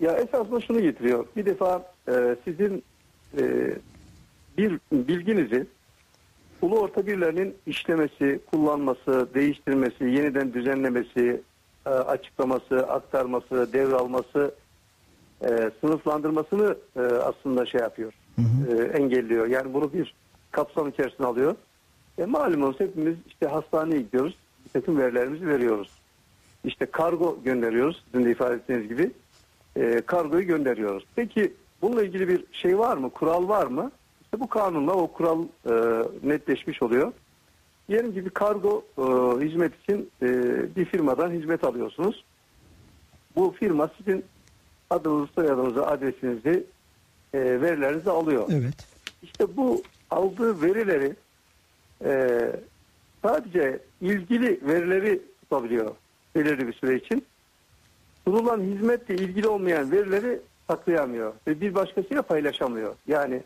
Ya 0.00 0.12
esasında 0.12 0.60
şunu 0.60 0.80
getiriyor. 0.80 1.26
Bir 1.36 1.46
defa 1.46 1.92
e, 2.08 2.36
sizin 2.44 2.82
e, 3.38 3.74
bir 4.58 4.78
bilginizi 4.92 5.66
ulu 6.62 6.78
orta 6.78 7.06
birlerinin 7.06 7.54
işlemesi, 7.66 8.40
kullanması, 8.50 9.28
değiştirmesi, 9.34 10.04
yeniden 10.04 10.54
düzenlemesi, 10.54 11.42
e, 11.86 11.90
açıklaması, 11.90 12.86
aktarması, 12.88 13.72
devralması, 13.72 14.54
e, 15.42 15.70
sınıflandırmasını 15.80 16.76
e, 16.96 17.00
aslında 17.00 17.66
şey 17.66 17.80
yapıyor, 17.80 18.12
e, 18.38 18.82
engelliyor. 18.82 19.46
Yani 19.46 19.74
bunu 19.74 19.92
bir 19.92 20.14
kapsam 20.50 20.88
içerisine 20.88 21.26
alıyor. 21.26 21.56
E, 22.20 22.24
malumunuz 22.24 22.80
hepimiz 22.80 23.16
işte 23.26 23.46
hastaneye 23.46 24.00
gidiyoruz, 24.00 24.34
bir 24.64 24.70
takım 24.70 24.98
verilerimizi 24.98 25.46
veriyoruz. 25.46 25.90
İşte 26.64 26.86
kargo 26.86 27.38
gönderiyoruz, 27.44 28.04
sizin 28.12 28.26
de 28.26 28.30
ifade 28.30 28.54
ettiğiniz 28.54 28.88
gibi. 28.88 29.10
E, 29.76 30.00
kargoyu 30.06 30.46
gönderiyoruz. 30.46 31.04
Peki 31.16 31.52
bununla 31.82 32.02
ilgili 32.02 32.28
bir 32.28 32.44
şey 32.52 32.78
var 32.78 32.96
mı, 32.96 33.10
kural 33.10 33.48
var 33.48 33.66
mı? 33.66 33.90
İşte 34.22 34.40
bu 34.40 34.48
kanunla 34.48 34.92
o 34.92 35.06
kural 35.06 35.44
e, 35.66 35.72
netleşmiş 36.22 36.82
oluyor. 36.82 37.12
Diyelim 37.88 38.14
ki 38.14 38.24
bir 38.24 38.30
kargo 38.30 38.84
e, 38.98 39.02
hizmet 39.44 39.82
için 39.82 40.10
e, 40.22 40.26
bir 40.76 40.84
firmadan 40.84 41.30
hizmet 41.30 41.64
alıyorsunuz. 41.64 42.24
Bu 43.36 43.54
firma 43.58 43.90
sizin 43.98 44.24
adınızı, 44.90 45.32
soyadınızı, 45.32 45.86
adresinizi, 45.86 46.64
e, 47.34 47.38
verilerinizi 47.38 48.10
alıyor. 48.10 48.48
Evet. 48.52 48.74
İşte 49.22 49.56
bu 49.56 49.82
aldığı 50.10 50.62
verileri 50.62 51.16
e, 52.04 52.38
sadece 53.22 53.78
ilgili 54.00 54.60
verileri 54.62 55.22
tutabiliyor 55.40 55.94
belirli 56.34 56.66
bir 56.66 56.72
süre 56.72 56.96
için. 56.96 57.24
Sunulan 58.24 58.60
hizmetle 58.60 59.14
ilgili 59.14 59.48
olmayan 59.48 59.92
verileri 59.92 60.40
saklayamıyor 60.68 61.32
ve 61.46 61.60
bir 61.60 61.74
başkasıyla 61.74 62.22
paylaşamıyor. 62.22 62.94
Yani 63.06 63.42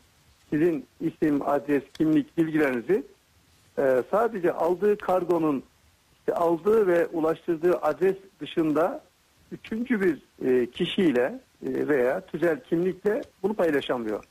sizin 0.51 0.87
isim, 1.01 1.49
adres, 1.49 1.83
kimlik 1.99 2.39
bilgilerinizi 2.39 3.03
e, 3.79 4.03
sadece 4.11 4.53
aldığı 4.53 4.99
kargonun 4.99 5.63
işte 6.19 6.35
aldığı 6.35 6.87
ve 6.87 7.07
ulaştırdığı 7.07 7.77
adres 7.83 8.17
dışında 8.41 9.05
üçüncü 9.53 10.01
bir 10.01 10.23
e, 10.49 10.71
kişiyle 10.71 11.41
e, 11.67 11.89
veya 11.89 12.21
tüzel 12.21 12.61
kimlikle 12.61 13.23
bunu 13.43 13.55
paylaşamıyor. 13.55 14.25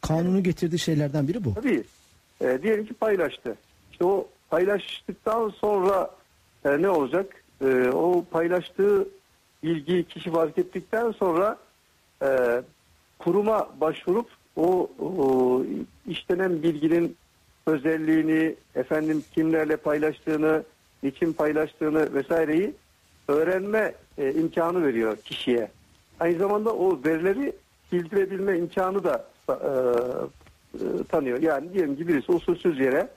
Kanunun 0.00 0.42
getirdiği 0.42 0.78
şeylerden 0.78 1.28
biri 1.28 1.44
bu. 1.44 1.54
Tabii. 1.54 1.84
E, 2.40 2.62
diyelim 2.62 2.86
ki 2.86 2.94
paylaştı. 2.94 3.56
İşte 3.92 4.04
o 4.04 4.28
paylaştıktan 4.50 5.48
sonra 5.48 6.10
e, 6.64 6.82
ne 6.82 6.90
olacak? 6.90 7.44
E, 7.64 7.88
o 7.88 8.24
paylaştığı 8.30 9.08
bilgiyi 9.62 10.04
kişi 10.04 10.30
fark 10.30 10.58
ettikten 10.58 11.10
sonra 11.10 11.56
e, 12.22 12.62
kuruma 13.18 13.68
başvurup 13.80 14.26
o, 14.56 14.90
o 15.00 15.62
işlenen 16.06 16.62
bilginin 16.62 17.16
özelliğini, 17.66 18.54
efendim 18.74 19.24
kimlerle 19.34 19.76
paylaştığını, 19.76 20.62
niçin 21.02 21.32
paylaştığını 21.32 22.14
vesaireyi 22.14 22.74
öğrenme 23.28 23.94
e, 24.18 24.34
imkanı 24.34 24.86
veriyor 24.86 25.16
kişiye. 25.16 25.70
Aynı 26.20 26.38
zamanda 26.38 26.74
o 26.74 27.00
verileri 27.04 27.52
sildirebilme 27.90 28.58
imkanı 28.58 29.04
da 29.04 29.26
e, 29.48 29.54
e, 30.74 31.04
tanıyor. 31.08 31.42
Yani 31.42 31.72
diyelim 31.72 31.96
ki 31.96 32.08
birisi 32.08 32.32
usulsüz 32.32 32.80
yere 32.80 33.08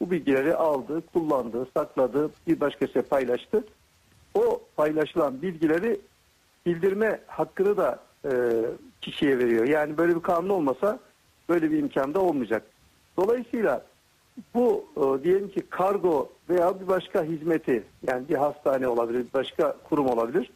bu 0.00 0.10
bilgileri 0.10 0.54
aldı, 0.54 1.02
kullandı, 1.12 1.68
sakladı, 1.76 2.30
bir 2.46 2.60
başkasıyla 2.60 3.02
paylaştı. 3.02 3.64
O 4.34 4.60
paylaşılan 4.76 5.42
bilgileri 5.42 6.00
bildirme 6.66 7.20
hakkını 7.26 7.76
da 7.76 7.98
e, 8.24 8.30
kişiye 9.00 9.38
veriyor. 9.38 9.64
Yani 9.64 9.98
böyle 9.98 10.16
bir 10.16 10.22
kanun 10.22 10.48
olmasa 10.48 10.98
böyle 11.48 11.70
bir 11.70 11.78
imkan 11.78 12.14
da 12.14 12.20
olmayacak. 12.20 12.62
Dolayısıyla 13.16 13.84
bu 14.54 14.84
e, 14.96 15.24
diyelim 15.24 15.48
ki 15.48 15.62
kargo 15.70 16.32
veya 16.50 16.80
bir 16.80 16.88
başka 16.88 17.24
hizmeti 17.24 17.84
yani 18.06 18.28
bir 18.28 18.34
hastane 18.34 18.88
olabilir, 18.88 19.26
başka 19.34 19.76
kurum 19.88 20.06
olabilir. 20.06 20.50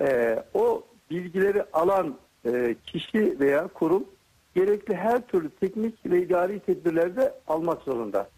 E, 0.00 0.38
o 0.54 0.82
bilgileri 1.10 1.64
alan 1.72 2.14
e, 2.46 2.76
kişi 2.86 3.40
veya 3.40 3.68
kurum 3.68 4.04
gerekli 4.54 4.94
her 4.94 5.26
türlü 5.26 5.50
teknik 5.50 6.06
ve 6.06 6.22
idari 6.22 6.60
tedbirleri 6.60 7.16
de 7.16 7.34
almak 7.48 7.82
zorunda. 7.82 8.28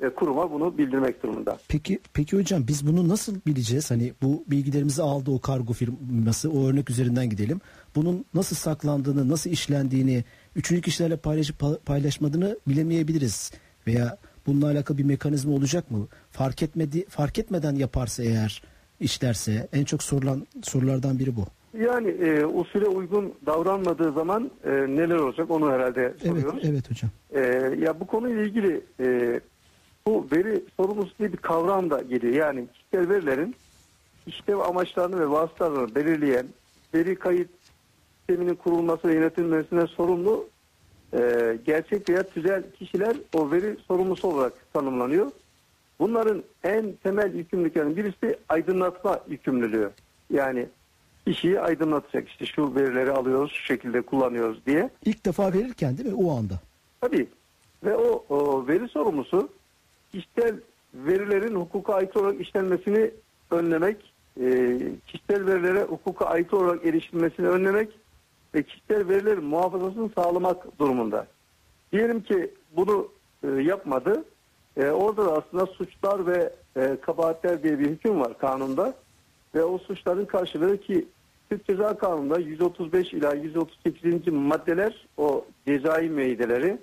E, 0.00 0.08
kuruma 0.08 0.52
bunu 0.52 0.78
bildirmek 0.78 1.22
durumunda. 1.22 1.58
Peki 1.68 1.98
peki 2.12 2.36
hocam 2.36 2.66
biz 2.68 2.86
bunu 2.86 3.08
nasıl 3.08 3.36
bileceğiz? 3.46 3.90
Hani 3.90 4.12
bu 4.22 4.44
bilgilerimizi 4.46 5.02
aldı 5.02 5.30
o 5.30 5.40
kargo 5.40 5.72
firması 5.72 6.50
o 6.50 6.66
örnek 6.66 6.90
üzerinden 6.90 7.30
gidelim. 7.30 7.60
Bunun 7.94 8.24
nasıl 8.34 8.56
saklandığını, 8.56 9.28
nasıl 9.28 9.50
işlendiğini, 9.50 10.24
üçüncü 10.56 10.82
kişilerle 10.82 11.16
paylaşıp 11.16 11.60
pa- 11.60 11.78
paylaşmadığını 11.78 12.58
bilemeyebiliriz. 12.68 13.52
Veya 13.86 14.18
bununla 14.46 14.66
alakalı 14.66 14.98
bir 14.98 15.04
mekanizma 15.04 15.52
olacak 15.54 15.90
mı? 15.90 16.08
Fark 16.30 16.62
etmedi 16.62 17.06
fark 17.08 17.38
etmeden 17.38 17.74
yaparsa 17.74 18.22
eğer 18.22 18.62
işlerse 19.00 19.68
en 19.72 19.84
çok 19.84 20.02
sorulan 20.02 20.46
sorulardan 20.62 21.18
biri 21.18 21.36
bu. 21.36 21.46
Yani 21.78 22.08
e, 22.08 22.44
usule 22.44 22.86
uygun 22.86 23.34
davranmadığı 23.46 24.12
zaman 24.12 24.50
e, 24.64 24.70
neler 24.70 25.16
olacak 25.16 25.50
onu 25.50 25.70
herhalde 25.72 26.02
Evet, 26.02 26.20
soruyoruz. 26.22 26.64
evet 26.64 26.90
hocam. 26.90 27.10
E, 27.32 27.40
ya 27.84 28.00
bu 28.00 28.06
konuyla 28.06 28.42
ilgili 28.42 28.80
e, 29.00 29.40
bu 30.06 30.26
veri 30.32 30.62
sorumlusu 30.76 31.18
diye 31.18 31.32
bir 31.32 31.36
kavram 31.36 31.90
da 31.90 32.02
geliyor. 32.02 32.34
Yani 32.34 32.66
kişisel 32.74 33.08
verilerin 33.08 33.54
işlev 34.26 34.58
amaçlarını 34.58 35.20
ve 35.20 35.30
vasıtalarını 35.30 35.94
belirleyen 35.94 36.46
veri 36.94 37.14
kayıt 37.16 37.48
sisteminin 38.18 38.54
kurulması 38.54 39.08
ve 39.08 39.14
yönetilmesine 39.14 39.86
sorumlu 39.86 40.46
e, 41.14 41.58
gerçek 41.66 42.08
veya 42.10 42.22
tüzel 42.22 42.62
kişiler 42.78 43.16
o 43.34 43.50
veri 43.50 43.76
sorumlusu 43.88 44.28
olarak 44.28 44.52
tanımlanıyor. 44.72 45.30
Bunların 45.98 46.42
en 46.64 46.92
temel 47.02 47.34
yükümlülüklerinin 47.34 47.96
birisi 47.96 48.36
aydınlatma 48.48 49.20
yükümlülüğü. 49.28 49.90
Yani 50.32 50.66
kişiyi 51.26 51.60
aydınlatacak 51.60 52.28
işte 52.28 52.46
şu 52.46 52.74
verileri 52.74 53.10
alıyoruz 53.10 53.52
şu 53.52 53.64
şekilde 53.64 54.02
kullanıyoruz 54.02 54.66
diye. 54.66 54.90
İlk 55.04 55.26
defa 55.26 55.52
verirken 55.52 55.98
değil 55.98 56.08
mi 56.08 56.24
o 56.24 56.38
anda? 56.38 56.54
Tabii. 57.00 57.26
Ve 57.84 57.96
o, 57.96 58.24
o 58.28 58.68
veri 58.68 58.88
sorumlusu 58.88 59.48
kişisel 60.12 60.56
verilerin 60.94 61.54
hukuka 61.54 61.94
ait 61.94 62.16
olarak 62.16 62.40
işlenmesini 62.40 63.10
önlemek, 63.50 64.12
e, 64.40 64.78
kişisel 65.06 65.46
verilere 65.46 65.82
hukuka 65.82 66.24
ait 66.24 66.54
olarak 66.54 66.86
erişilmesini 66.86 67.48
önlemek 67.48 67.88
ve 68.54 68.62
kişisel 68.62 69.08
verilerin 69.08 69.44
muhafazasını 69.44 70.10
sağlamak 70.14 70.78
durumunda. 70.78 71.26
Diyelim 71.92 72.22
ki 72.22 72.50
bunu 72.76 73.08
e, 73.42 73.48
yapmadı. 73.48 74.24
E, 74.76 74.86
orada 74.86 75.24
da 75.26 75.32
aslında 75.32 75.66
suçlar 75.66 76.26
ve 76.26 76.52
e, 76.76 76.96
kabahatler 77.00 77.62
diye 77.62 77.78
bir 77.78 77.90
hüküm 77.90 78.20
var 78.20 78.38
kanunda. 78.38 78.94
Ve 79.54 79.64
o 79.64 79.78
suçların 79.78 80.24
karşılığı 80.24 80.80
ki 80.80 81.08
Türk 81.54 81.66
Ceza 81.66 81.96
Kanunu'nda 81.96 82.38
135 82.38 83.12
ila 83.12 83.34
138. 83.34 84.32
maddeler 84.32 85.06
o 85.16 85.44
cezai 85.66 86.08
müeyyideleri. 86.08 86.78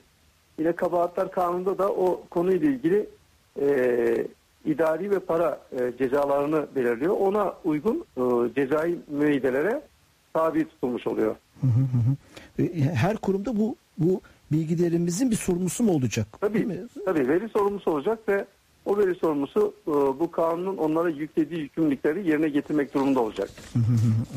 Yine 0.59 0.71
kabahatler 0.71 1.31
kanununda 1.31 1.77
da 1.77 1.89
o 1.89 2.23
konuyla 2.29 2.69
ilgili 2.69 3.09
e, 3.61 3.67
idari 4.65 5.11
ve 5.11 5.19
para 5.19 5.59
e, 5.71 5.91
cezalarını 5.97 6.65
belirliyor. 6.75 7.17
Ona 7.19 7.53
uygun 7.63 8.05
e, 8.17 8.21
cezai 8.55 8.97
müeyyidelere 9.07 9.81
tabi 10.33 10.65
tutulmuş 10.65 11.07
oluyor. 11.07 11.35
Hı 11.61 11.67
hı 11.67 11.97
hı. 12.61 12.63
E, 12.63 12.81
Her 12.81 13.17
kurumda 13.17 13.57
bu 13.57 13.75
bu 13.97 14.21
bilgilerimizin 14.51 15.31
bir 15.31 15.35
sorumlusu 15.35 15.83
mu 15.83 15.91
olacak? 15.91 16.27
Tabii, 16.41 16.67
tabii 17.05 17.27
veri 17.27 17.49
sorumlusu 17.49 17.91
olacak 17.91 18.19
ve 18.27 18.45
o 18.85 18.97
veri 18.97 19.15
sorumlusu 19.15 19.73
e, 19.87 19.91
bu 19.91 20.31
kanunun 20.31 20.77
onlara 20.77 21.09
yüklediği 21.09 21.61
yükümlülükleri 21.61 22.27
yerine 22.29 22.49
getirmek 22.49 22.93
durumunda 22.93 23.19
olacak. 23.19 23.49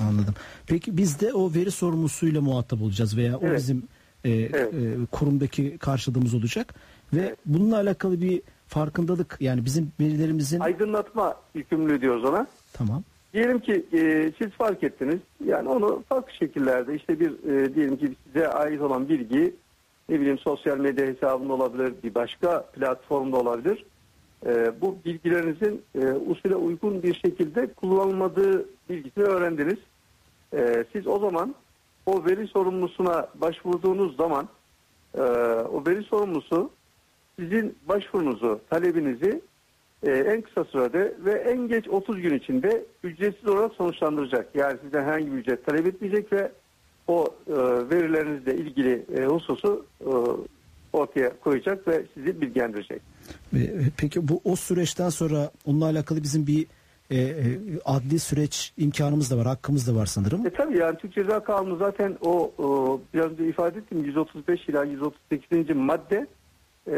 Anladım. 0.08 0.34
Peki 0.66 0.96
biz 0.96 1.20
de 1.20 1.32
o 1.32 1.54
veri 1.54 1.70
sorumlusuyla 1.70 2.40
muhatap 2.40 2.82
olacağız 2.82 3.16
veya 3.16 3.36
o 3.36 3.40
Evet. 3.42 3.58
bizim 3.58 3.82
e, 4.24 4.30
Evet. 4.30 4.74
e, 4.74 5.06
kurumdaki 5.12 5.78
karşılığımız 5.78 6.34
olacak 6.34 6.74
ve 7.14 7.36
bununla 7.46 7.76
alakalı 7.76 8.20
bir 8.20 8.42
farkındalık 8.68 9.36
yani 9.40 9.64
bizim 9.64 9.92
verilerimizin 10.00 10.60
Aydınlatma 10.60 11.34
yükümlülüğü 11.54 12.00
diyoruz 12.00 12.24
ona. 12.24 12.46
tamam 12.72 13.02
Diyelim 13.34 13.58
ki 13.60 13.86
e, 13.92 14.32
siz 14.38 14.50
fark 14.50 14.84
ettiniz. 14.84 15.18
Yani 15.46 15.68
onu 15.68 16.02
farklı 16.08 16.32
şekillerde 16.32 16.94
işte 16.94 17.20
bir 17.20 17.30
e, 17.50 17.74
diyelim 17.74 17.96
ki 17.96 18.12
size 18.26 18.48
ait 18.48 18.80
olan 18.80 19.08
bilgi 19.08 19.54
ne 20.08 20.20
bileyim 20.20 20.38
sosyal 20.38 20.78
medya 20.78 21.06
hesabında 21.06 21.52
olabilir, 21.52 21.92
bir 22.04 22.14
başka 22.14 22.62
platformda 22.62 23.36
olabilir. 23.36 23.84
E, 24.46 24.80
bu 24.80 24.96
bilgilerinizin 25.04 25.82
e, 25.94 26.12
usule 26.12 26.56
uygun 26.56 27.02
bir 27.02 27.14
şekilde 27.14 27.66
kullanılmadığı 27.66 28.66
bilgisini 28.90 29.24
öğrendiniz. 29.24 29.78
E, 30.54 30.84
siz 30.92 31.06
o 31.06 31.18
zaman 31.18 31.54
o 32.06 32.24
veri 32.24 32.46
sorumlusuna 32.46 33.28
başvurduğunuz 33.34 34.16
zaman 34.16 34.48
e, 35.14 35.20
o 35.72 35.86
veri 35.86 36.02
sorumlusu 36.02 36.70
sizin 37.38 37.76
başvurunuzu, 37.88 38.60
talebinizi 38.70 39.40
e, 40.02 40.10
en 40.10 40.42
kısa 40.42 40.64
sürede 40.64 41.14
ve 41.24 41.32
en 41.32 41.68
geç 41.68 41.88
30 41.88 42.20
gün 42.20 42.34
içinde 42.34 42.84
ücretsiz 43.04 43.48
olarak 43.48 43.72
sonuçlandıracak. 43.72 44.48
Yani 44.54 44.78
sizden 44.82 45.04
herhangi 45.04 45.32
bir 45.32 45.36
ücret 45.36 45.66
talep 45.66 45.86
etmeyecek 45.86 46.32
ve 46.32 46.52
o 47.08 47.26
e, 47.48 47.54
verilerinizle 47.90 48.54
ilgili 48.54 49.04
e, 49.16 49.24
hususu 49.24 49.86
e, 50.00 50.10
ortaya 50.92 51.40
koyacak 51.40 51.88
ve 51.88 52.04
sizi 52.14 52.40
bilgilendirecek. 52.40 53.13
E, 53.54 53.70
peki 53.96 54.28
bu 54.28 54.40
o 54.44 54.56
süreçten 54.56 55.08
sonra 55.08 55.50
onunla 55.66 55.84
alakalı 55.84 56.22
bizim 56.22 56.46
bir 56.46 56.66
e, 57.10 57.16
e, 57.16 57.58
adli 57.84 58.18
süreç 58.18 58.72
imkanımız 58.76 59.30
da 59.30 59.36
var 59.36 59.46
hakkımız 59.46 59.88
da 59.88 59.94
var 59.94 60.06
sanırım. 60.06 60.46
E 60.46 60.50
tabii 60.50 60.78
yani 60.78 60.98
Türk 60.98 61.14
Ceza 61.14 61.44
Kanunu 61.44 61.76
zaten 61.76 62.16
o, 62.20 62.52
o 62.58 63.00
biraz 63.14 63.30
önce 63.30 63.48
ifade 63.48 63.78
ettim 63.78 64.04
135 64.04 64.68
ila 64.68 64.84
138. 64.84 65.76
madde 65.76 66.26
e, 66.90 66.94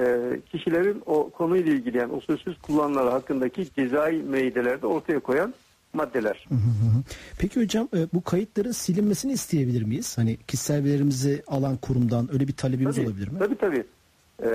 kişilerin 0.52 1.02
o 1.06 1.30
konuyla 1.30 1.72
ilgili 1.72 1.98
yani 1.98 2.12
usulsüz 2.12 2.58
kullanımları 2.58 3.10
hakkındaki 3.10 3.66
cezai 3.76 4.12
müeyyidelerde 4.16 4.86
ortaya 4.86 5.20
koyan 5.20 5.54
maddeler. 5.92 6.46
Hı 6.48 6.54
hı 6.54 6.58
hı. 6.58 7.02
Peki 7.38 7.60
hocam 7.60 7.88
e, 7.96 8.06
bu 8.14 8.24
kayıtların 8.24 8.72
silinmesini 8.72 9.32
isteyebilir 9.32 9.82
miyiz? 9.82 10.18
Hani 10.18 10.36
kişisel 10.36 10.84
verilerimizi 10.84 11.42
alan 11.46 11.76
kurumdan 11.76 12.28
öyle 12.32 12.48
bir 12.48 12.52
talebimiz 12.52 12.96
Tabii, 12.96 13.06
olabilir 13.06 13.28
mi? 13.28 13.38
Tabii 13.38 13.56
tabii. 13.56 13.84
Ee, 14.42 14.48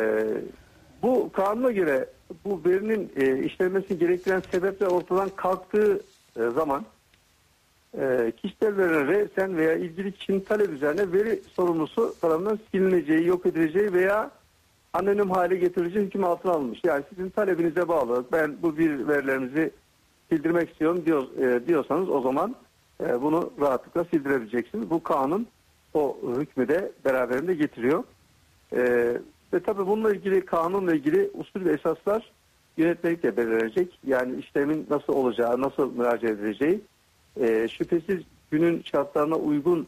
bu 1.01 1.31
kanuna 1.31 1.71
göre 1.71 2.09
bu 2.45 2.61
verinin 2.65 3.11
e, 3.15 3.43
işlenmesini 3.43 3.99
gerektiren 3.99 4.41
sebepler 4.51 4.87
ortadan 4.87 5.29
kalktığı 5.29 6.01
e, 6.37 6.49
zaman 6.49 6.85
e, 7.99 8.31
kişisel 8.37 8.77
verilerin 8.77 9.07
resen 9.07 9.57
veya 9.57 9.73
ilgili 9.73 10.11
kişinin 10.11 10.39
talep 10.39 10.69
üzerine 10.69 11.13
veri 11.13 11.41
sorumlusu 11.53 12.15
tarafından 12.21 12.59
silineceği, 12.71 13.27
yok 13.27 13.45
edileceği 13.45 13.93
veya 13.93 14.31
anonim 14.93 15.31
hale 15.31 15.55
getirileceği 15.55 16.05
hüküm 16.05 16.23
altına 16.23 16.51
alınmış. 16.51 16.79
Yani 16.83 17.03
sizin 17.09 17.29
talebinize 17.29 17.87
bağlı. 17.87 18.25
Ben 18.31 18.55
bu 18.61 18.77
bir 18.77 19.07
verilerinizi 19.07 19.71
sildirmek 20.29 20.69
istiyorum 20.69 21.03
diyor, 21.05 21.23
e, 21.37 21.67
diyorsanız 21.67 22.09
o 22.09 22.21
zaman 22.21 22.55
e, 23.03 23.21
bunu 23.21 23.53
rahatlıkla 23.61 24.03
sildirebileceksiniz. 24.03 24.89
Bu 24.89 25.03
kanun 25.03 25.47
o 25.93 26.17
hükmü 26.39 26.67
de 26.67 26.91
beraberinde 27.05 27.53
getiriyor. 27.53 28.03
Ee, 28.75 29.17
ve 29.53 29.59
tabii 29.59 29.87
bununla 29.87 30.13
ilgili 30.15 30.45
kanunla 30.45 30.95
ilgili 30.95 31.31
usul 31.33 31.65
ve 31.65 31.73
esaslar 31.73 32.31
yönetmelikle 32.77 33.37
belirlenecek. 33.37 33.99
Yani 34.07 34.39
işlemin 34.39 34.87
nasıl 34.89 35.13
olacağı, 35.13 35.61
nasıl 35.61 35.93
müracaat 35.93 36.23
edileceği 36.23 36.81
e, 37.41 37.67
şüphesiz 37.67 38.19
günün 38.51 38.83
şartlarına 38.91 39.35
uygun 39.35 39.87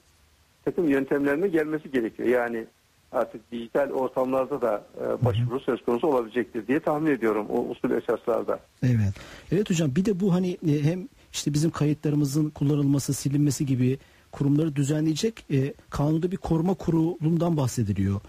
takım 0.66 0.90
yöntemlerine 0.90 1.48
gelmesi 1.48 1.92
gerekiyor. 1.92 2.30
Yani 2.30 2.66
artık 3.12 3.52
dijital 3.52 3.90
ortamlarda 3.90 4.62
da 4.62 4.84
e, 5.02 5.26
başvuru 5.26 5.60
söz 5.60 5.86
konusu 5.86 6.08
olabilecektir 6.08 6.68
diye 6.68 6.80
tahmin 6.80 7.12
ediyorum 7.12 7.48
o 7.50 7.70
usul 7.70 7.92
esaslarda. 7.92 8.60
Evet. 8.84 9.14
Evet 9.52 9.70
hocam 9.70 9.96
bir 9.96 10.06
de 10.06 10.20
bu 10.20 10.34
hani 10.34 10.58
e, 10.68 10.84
hem 10.84 11.08
işte 11.34 11.54
bizim 11.54 11.72
kayıtlarımızın 11.72 12.50
kullanılması, 12.50 13.14
silinmesi 13.14 13.66
gibi 13.66 14.00
kurumları 14.32 14.76
düzenleyecek 14.76 15.46
e, 15.52 15.74
kanunda 15.90 16.32
bir 16.32 16.38
koruma 16.38 16.74
kurulundan 16.74 17.58
bahsediliyor. 17.58 18.22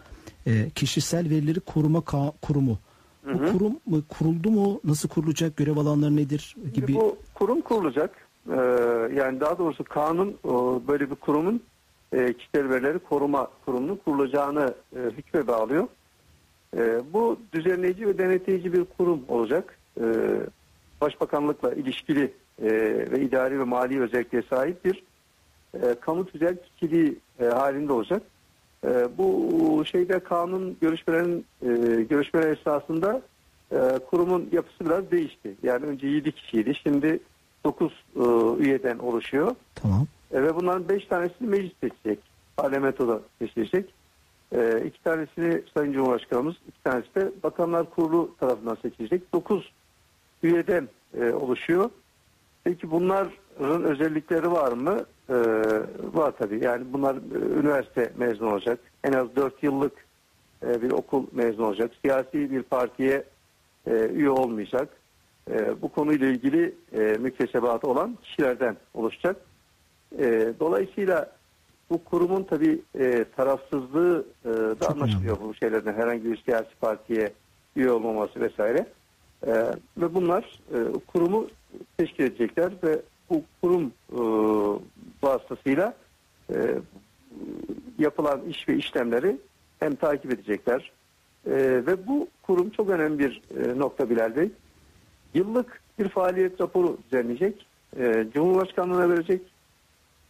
E, 0.46 0.70
kişisel 0.70 1.30
verileri 1.30 1.60
koruma 1.60 1.98
Ka- 1.98 2.32
kurumu. 2.42 2.78
Bu 3.34 3.52
kurum 3.52 3.80
mu, 3.86 4.02
kuruldu 4.08 4.50
mu? 4.50 4.80
Nasıl 4.84 5.08
kurulacak? 5.08 5.56
Görev 5.56 5.76
alanları 5.76 6.16
nedir? 6.16 6.54
Şimdi 6.54 6.72
Gibi. 6.72 6.94
Bu 6.94 7.16
kurum 7.34 7.60
kurulacak. 7.60 8.10
Ee, 8.50 8.54
yani 9.16 9.40
daha 9.40 9.58
doğrusu 9.58 9.84
kanun 9.84 10.36
o, 10.44 10.82
böyle 10.88 11.10
bir 11.10 11.14
kurumun 11.14 11.62
e, 12.12 12.32
kişisel 12.32 12.70
verileri 12.70 12.98
koruma 12.98 13.48
kurumunun 13.64 13.96
kurulacağını 14.04 14.74
e, 14.96 14.98
hükme 14.98 15.46
bağlıyor. 15.46 15.88
E, 16.76 17.00
bu 17.12 17.38
düzenleyici 17.52 18.06
ve 18.06 18.18
denetleyici 18.18 18.72
bir 18.72 18.84
kurum 18.84 19.20
olacak. 19.28 19.78
E, 20.00 20.04
Başbakanlıkla 21.00 21.72
ilişkili 21.72 22.32
e, 22.62 22.68
ve 23.10 23.20
idari 23.20 23.58
ve 23.60 23.64
mali 23.64 24.00
özelliğe 24.02 24.42
sahip 24.50 24.84
bir 24.84 25.02
e, 25.74 25.94
kamu 26.00 26.26
tüzel 26.26 26.56
kişiliği 26.56 27.18
e, 27.40 27.44
halinde 27.44 27.92
olacak. 27.92 28.22
E, 28.84 29.18
bu 29.18 29.84
şeyde 29.84 30.18
kanun 30.18 30.76
görüşmelerin 30.80 31.46
e, 31.62 32.02
görüşmeler 32.02 32.52
esnasında 32.52 33.22
e, 33.72 33.98
kurumun 34.10 34.48
yapısı 34.52 34.84
biraz 34.84 35.10
değişti. 35.10 35.54
Yani 35.62 35.86
önce 35.86 36.06
7 36.06 36.32
kişiydi. 36.32 36.74
Şimdi 36.82 37.20
9 37.64 37.92
e, 38.16 38.20
üyeden 38.62 38.98
oluşuyor. 38.98 39.54
Tamam. 39.74 40.06
Ve 40.32 40.56
bunların 40.56 40.88
5 40.88 41.06
tanesini 41.06 41.48
meclis 41.48 41.72
seçecek. 41.80 42.18
Parlamentoda 42.56 43.20
seçilecek. 43.38 43.94
E, 44.52 44.82
iki 44.86 45.02
tanesini 45.02 45.62
Sayın 45.74 45.92
Cumhurbaşkanımız, 45.92 46.54
iki 46.68 46.82
tanesi 46.82 47.14
de 47.14 47.32
Bakanlar 47.42 47.90
Kurulu 47.90 48.36
tarafından 48.40 48.76
seçilecek. 48.82 49.32
9 49.32 49.72
üyeden 50.42 50.88
oluşuyor. 51.32 51.90
Peki 52.64 52.90
bunların 52.90 53.84
özellikleri 53.84 54.52
var 54.52 54.72
mı? 54.72 55.04
E, 55.28 55.34
var 56.12 56.32
tabii. 56.38 56.64
Yani 56.64 56.84
bunlar 56.92 57.16
e, 57.16 57.60
üniversite 57.60 58.12
mezunu 58.16 58.52
olacak. 58.52 58.78
En 59.04 59.12
az 59.12 59.36
4 59.36 59.62
yıllık 59.62 59.92
e, 60.66 60.82
bir 60.82 60.90
okul 60.90 61.26
mezunu 61.32 61.66
olacak. 61.66 61.90
Siyasi 62.02 62.50
bir 62.50 62.62
partiye 62.62 63.24
e, 63.86 63.90
üye 63.90 64.30
olmayacak. 64.30 64.88
E, 65.50 65.82
bu 65.82 65.88
konuyla 65.88 66.26
ilgili 66.26 66.74
e, 66.92 66.98
müktesebatı 66.98 67.86
olan 67.88 68.18
kişilerden 68.22 68.76
oluşacak. 68.94 69.36
E, 70.18 70.52
dolayısıyla 70.60 71.30
bu 71.90 72.04
kurumun 72.04 72.42
tabii 72.42 72.80
e, 72.98 73.24
tarafsızlığı 73.36 74.24
e, 74.44 74.48
da 74.48 74.74
Çok 74.80 74.90
anlaşılıyor 74.90 75.36
bu 75.40 75.54
şeylerden. 75.54 75.92
Herhangi 75.94 76.24
bir 76.24 76.42
siyasi 76.42 76.74
partiye 76.80 77.32
üye 77.76 77.90
olmaması 77.90 78.40
vesaire. 78.40 78.86
E, 79.46 79.52
ve 79.96 80.14
bunlar 80.14 80.60
e, 80.74 80.78
kurumu 81.06 81.46
teşkil 81.96 82.24
edecekler 82.24 82.72
ve 82.84 83.02
bu 83.30 83.42
kurum 83.62 83.92
e, 84.12 84.20
vasıtasıyla 85.22 85.94
e, 86.50 86.56
yapılan 87.98 88.40
iş 88.48 88.68
ve 88.68 88.76
işlemleri 88.76 89.36
hem 89.80 89.94
takip 89.94 90.32
edecekler 90.32 90.92
e, 91.46 91.52
ve 91.86 92.06
bu 92.06 92.28
kurum 92.42 92.70
çok 92.70 92.90
önemli 92.90 93.18
bir 93.18 93.42
e, 93.56 93.78
nokta 93.78 94.10
Bilal 94.10 94.36
Bey. 94.36 94.50
Yıllık 95.34 95.80
bir 95.98 96.08
faaliyet 96.08 96.60
raporu 96.60 96.98
düzenleyecek, 97.04 97.66
e, 97.98 98.26
Cumhurbaşkanlığına 98.34 99.10
verecek. 99.10 99.42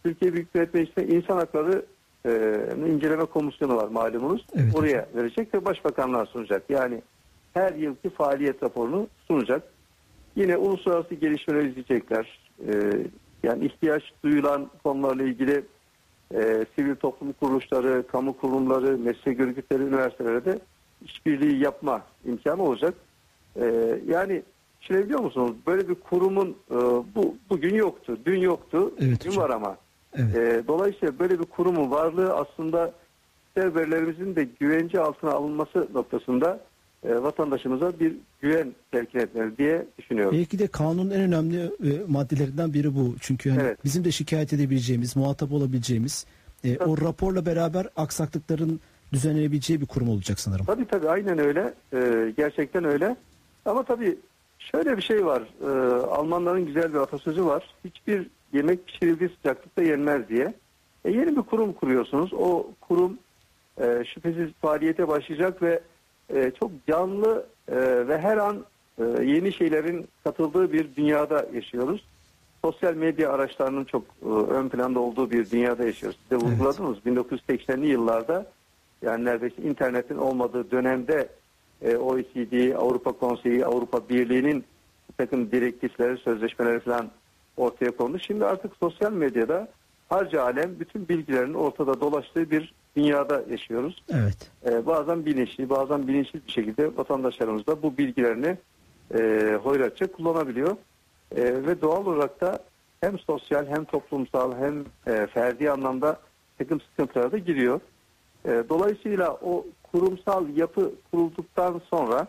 Türkiye 0.03 0.33
Büyük 0.33 0.55
Millet 0.55 0.73
Meclisi'nde 0.73 1.07
İnsan 1.07 1.37
Hakları 1.37 1.85
e, 2.25 2.59
inceleme 2.87 3.25
komisyonu 3.25 3.75
var 3.75 3.87
malumunuz. 3.87 4.45
Evet, 4.55 4.75
Oraya 4.75 5.07
verecek 5.15 5.53
ve 5.53 5.65
Başbakanlığa 5.65 6.25
sunacak. 6.25 6.63
Yani 6.69 7.01
her 7.53 7.73
yılki 7.73 8.09
faaliyet 8.09 8.63
raporunu 8.63 9.07
sunacak. 9.27 9.63
Yine 10.35 10.57
uluslararası 10.57 11.15
gelişmeleri 11.15 11.69
izleyecekler. 11.69 12.39
E, 12.67 12.73
yani 13.43 13.65
ihtiyaç 13.65 14.03
duyulan 14.23 14.69
konularla 14.83 15.23
ilgili 15.23 15.63
e, 16.33 16.65
sivil 16.75 16.95
toplum 16.95 17.33
kuruluşları, 17.33 18.07
kamu 18.07 18.37
kurumları, 18.37 18.97
meslek 18.97 19.39
örgütleri, 19.39 19.83
üniversitelere 19.83 20.45
de 20.45 20.59
işbirliği 21.01 21.63
yapma 21.63 22.01
imkanı 22.25 22.63
olacak. 22.63 22.93
E, 23.55 23.65
yani 24.07 24.43
düşünebiliyor 24.81 25.19
musunuz? 25.19 25.51
Böyle 25.67 25.89
bir 25.89 25.95
kurumun 25.95 26.57
e, 26.71 26.75
bu 27.15 27.35
bugün 27.49 27.75
yoktu, 27.75 28.17
dün 28.25 28.39
yoktu, 28.39 28.93
Evet 28.99 29.23
dün 29.23 29.29
hocam. 29.29 29.43
var 29.43 29.49
ama. 29.49 29.77
Evet. 30.13 30.35
E, 30.35 30.67
dolayısıyla 30.67 31.19
böyle 31.19 31.39
bir 31.39 31.45
kurumun 31.45 31.91
varlığı 31.91 32.33
aslında 32.33 32.91
kişisel 33.55 33.75
verilerimizin 33.75 34.35
de 34.35 34.47
güvence 34.59 34.99
altına 34.99 35.31
alınması 35.31 35.87
noktasında 35.93 36.59
e, 37.07 37.23
vatandaşımıza 37.23 37.99
bir 37.99 38.15
güven 38.41 38.75
telkin 38.91 39.19
etmeli 39.19 39.57
diye 39.57 39.85
düşünüyorum. 39.99 40.37
Belki 40.37 40.59
de 40.59 40.67
kanunun 40.67 41.11
en 41.11 41.21
önemli 41.21 41.59
e, 41.59 42.01
maddelerinden 42.07 42.73
biri 42.73 42.95
bu. 42.95 43.15
Çünkü 43.19 43.49
hani 43.49 43.61
Evet. 43.61 43.77
bizim 43.85 44.03
de 44.03 44.11
şikayet 44.11 44.53
edebileceğimiz, 44.53 45.15
muhatap 45.15 45.51
olabileceğimiz, 45.51 46.25
e, 46.63 46.77
o 46.77 46.97
raporla 47.01 47.45
beraber 47.45 47.87
aksaklıkların 47.95 48.79
düzenlenebileceği 49.13 49.81
bir 49.81 49.85
kurum 49.85 50.09
olacak 50.09 50.39
sanırım. 50.39 50.65
Tabii 50.65 50.85
tabii 50.85 51.09
aynen 51.09 51.39
öyle. 51.39 51.73
Gerçekten 52.37 52.83
öyle. 52.83 53.15
Ama 53.65 53.83
tabii 53.83 54.17
Şöyle 54.71 54.97
bir 54.97 55.01
şey 55.01 55.25
var. 55.25 55.43
Almanların 56.11 56.65
güzel 56.65 56.93
bir 56.93 56.99
atasözü 56.99 57.45
var. 57.45 57.73
Hiçbir 57.85 58.27
yemek 58.53 58.87
pişirildiği 58.87 59.29
sıcaklıkta 59.29 59.83
yenmez 59.83 60.29
diye. 60.29 60.53
E, 61.05 61.11
yeni 61.11 61.37
bir 61.37 61.41
kurum 61.41 61.73
kuruyorsunuz. 61.73 62.33
O 62.33 62.67
kurum 62.81 63.17
e, 63.81 64.03
şüphesiz 64.13 64.49
faaliyete 64.61 65.07
başlayacak 65.07 65.61
ve 65.61 65.81
e, 66.33 66.51
çok 66.59 66.71
canlı 66.87 67.45
e, 67.67 68.07
ve 68.07 68.17
her 68.17 68.37
an 68.37 68.65
e, 68.99 69.03
yeni 69.23 69.53
şeylerin 69.53 70.07
katıldığı 70.23 70.73
bir 70.73 70.95
dünyada 70.95 71.45
yaşıyoruz. 71.53 72.05
Sosyal 72.63 72.93
medya 72.93 73.31
araçlarının 73.31 73.83
çok 73.83 74.03
e, 74.25 74.29
ön 74.29 74.69
planda 74.69 74.99
olduğu 74.99 75.31
bir 75.31 75.51
dünyada 75.51 75.83
yaşıyoruz. 75.85 76.19
Siz 76.21 76.31
de 76.31 76.45
vurguladınız. 76.45 76.97
1980'li 76.97 77.87
yıllarda 77.87 78.45
yani 79.01 79.25
neredeyse 79.25 79.61
internetin 79.61 80.17
olmadığı 80.17 80.71
dönemde 80.71 81.29
e, 81.81 81.97
OECD, 81.97 82.75
Avrupa 82.75 83.11
Konseyi, 83.11 83.65
Avrupa 83.65 84.09
Birliği'nin 84.09 84.65
bir 85.09 85.15
takım 85.17 85.51
direktifleri, 85.51 86.17
sözleşmeleri 86.17 86.79
falan 86.79 87.09
ortaya 87.57 87.91
kondu. 87.91 88.19
Şimdi 88.19 88.45
artık 88.45 88.71
sosyal 88.79 89.11
medyada 89.11 89.67
harca 90.09 90.43
alem 90.43 90.79
bütün 90.79 91.07
bilgilerin 91.07 91.53
ortada 91.53 92.01
dolaştığı 92.01 92.51
bir 92.51 92.73
dünyada 92.95 93.43
yaşıyoruz. 93.49 94.03
Evet. 94.13 94.51
E, 94.65 94.85
bazen 94.85 95.25
bilinçli, 95.25 95.69
bazen 95.69 96.07
bilinçsiz 96.07 96.47
bir 96.47 96.51
şekilde 96.51 96.97
vatandaşlarımız 96.97 97.67
da 97.67 97.83
bu 97.83 97.97
bilgilerini 97.97 98.57
e, 99.13 99.19
hoyratça 99.63 100.11
kullanabiliyor. 100.11 100.77
E, 101.35 101.43
ve 101.43 101.81
doğal 101.81 102.05
olarak 102.05 102.41
da 102.41 102.59
hem 103.01 103.19
sosyal 103.19 103.67
hem 103.67 103.85
toplumsal 103.85 104.57
hem 104.57 104.85
e, 105.07 105.27
ferdi 105.27 105.71
anlamda 105.71 106.19
takım 106.57 106.81
sıkıntılara 106.81 107.31
da 107.31 107.37
giriyor. 107.37 107.79
E, 108.45 108.63
dolayısıyla 108.69 109.33
o 109.33 109.65
kurumsal 109.91 110.57
yapı 110.57 110.91
kurulduktan 111.11 111.81
sonra 111.89 112.27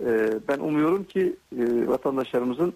e, 0.00 0.30
ben 0.48 0.58
umuyorum 0.58 1.04
ki 1.04 1.36
e, 1.58 1.88
vatandaşlarımızın 1.88 2.74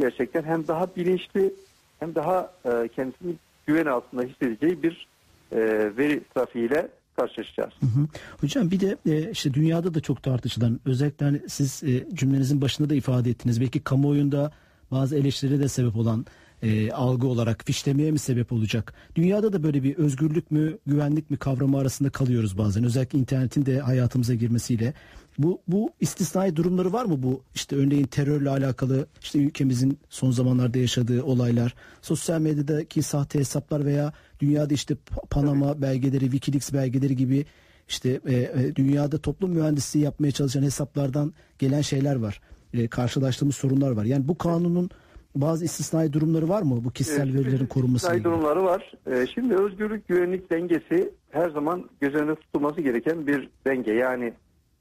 gerçekten 0.00 0.42
hem 0.42 0.66
daha 0.66 0.96
bilinçli 0.96 1.54
hem 2.00 2.14
daha 2.14 2.52
e, 2.64 2.88
kendisini 2.88 3.34
güven 3.66 3.86
altında 3.86 4.22
hissedeceği 4.22 4.82
bir 4.82 5.06
e, 5.54 5.60
veri 5.96 6.22
trafiğiyle 6.34 6.88
karşılaşacağız. 7.16 7.72
Hı 7.80 7.86
hı. 7.86 8.06
Hocam 8.40 8.70
bir 8.70 8.80
de 8.80 8.96
e, 9.06 9.30
işte 9.30 9.54
dünyada 9.54 9.94
da 9.94 10.00
çok 10.00 10.22
tartışılan 10.22 10.80
özellikle 10.84 11.26
hani 11.26 11.40
siz 11.48 11.82
e, 11.84 12.06
cümlenizin 12.14 12.60
başında 12.60 12.90
da 12.90 12.94
ifade 12.94 13.30
ettiniz. 13.30 13.60
Belki 13.60 13.80
kamuoyunda 13.80 14.52
bazı 14.90 15.16
eleştiri 15.16 15.60
de 15.60 15.68
sebep 15.68 15.96
olan 15.96 16.26
e, 16.62 16.92
algı 16.92 17.26
olarak 17.26 17.64
fişlemeye 17.64 18.10
mi 18.10 18.18
sebep 18.18 18.52
olacak? 18.52 18.94
Dünyada 19.16 19.52
da 19.52 19.62
böyle 19.62 19.82
bir 19.82 19.96
özgürlük 19.96 20.50
mü 20.50 20.78
güvenlik 20.86 21.30
mi 21.30 21.36
kavramı 21.36 21.78
arasında 21.78 22.10
kalıyoruz 22.10 22.58
bazen. 22.58 22.84
Özellikle 22.84 23.18
internetin 23.18 23.66
de 23.66 23.80
hayatımıza 23.80 24.34
girmesiyle. 24.34 24.94
Bu, 25.38 25.60
bu 25.68 25.90
istisnai 26.00 26.56
durumları 26.56 26.92
var 26.92 27.04
mı 27.04 27.22
bu? 27.22 27.42
işte 27.54 27.76
örneğin 27.76 28.04
terörle 28.04 28.50
alakalı 28.50 29.06
işte 29.20 29.38
ülkemizin 29.38 29.98
son 30.08 30.30
zamanlarda 30.30 30.78
yaşadığı 30.78 31.22
olaylar, 31.22 31.74
sosyal 32.02 32.40
medyadaki 32.40 33.02
sahte 33.02 33.38
hesaplar 33.38 33.84
veya 33.84 34.12
dünyada 34.40 34.74
işte 34.74 34.94
Panama 35.30 35.82
belgeleri, 35.82 36.24
Wikileaks 36.24 36.72
belgeleri 36.72 37.16
gibi 37.16 37.46
işte 37.88 38.20
e, 38.26 38.34
e, 38.34 38.76
dünyada 38.76 39.18
toplum 39.18 39.50
mühendisliği 39.50 40.04
yapmaya 40.04 40.30
çalışan 40.30 40.62
hesaplardan 40.62 41.32
gelen 41.58 41.80
şeyler 41.80 42.16
var. 42.16 42.40
E, 42.74 42.88
karşılaştığımız 42.88 43.56
sorunlar 43.56 43.90
var. 43.90 44.04
Yani 44.04 44.28
bu 44.28 44.38
kanunun 44.38 44.90
bazı 45.34 45.64
istisnai 45.64 46.12
durumları 46.12 46.48
var 46.48 46.62
mı 46.62 46.84
bu 46.84 46.90
kişisel 46.90 47.28
Evet, 47.28 47.34
verilerin 47.34 47.66
korunması 47.66 48.06
istisnai 48.06 48.24
durumları 48.24 48.64
var. 48.64 48.92
Ee, 49.06 49.26
şimdi 49.34 49.54
özgürlük 49.54 50.08
güvenlik 50.08 50.50
dengesi 50.50 51.12
her 51.30 51.50
zaman 51.50 51.90
göz 52.00 52.14
önünde 52.14 52.34
tutulması 52.34 52.80
gereken 52.80 53.26
bir 53.26 53.48
denge. 53.66 53.92
Yani 53.92 54.32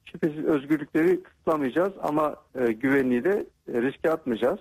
şüphesiz 0.06 0.46
özgürlükleri 0.46 1.24
kısıtlamayacağız 1.24 1.94
ama 2.02 2.36
e, 2.56 2.72
güvenliği 2.72 3.24
de 3.24 3.46
e, 3.74 3.82
riske 3.82 4.12
atmayacağız. 4.12 4.60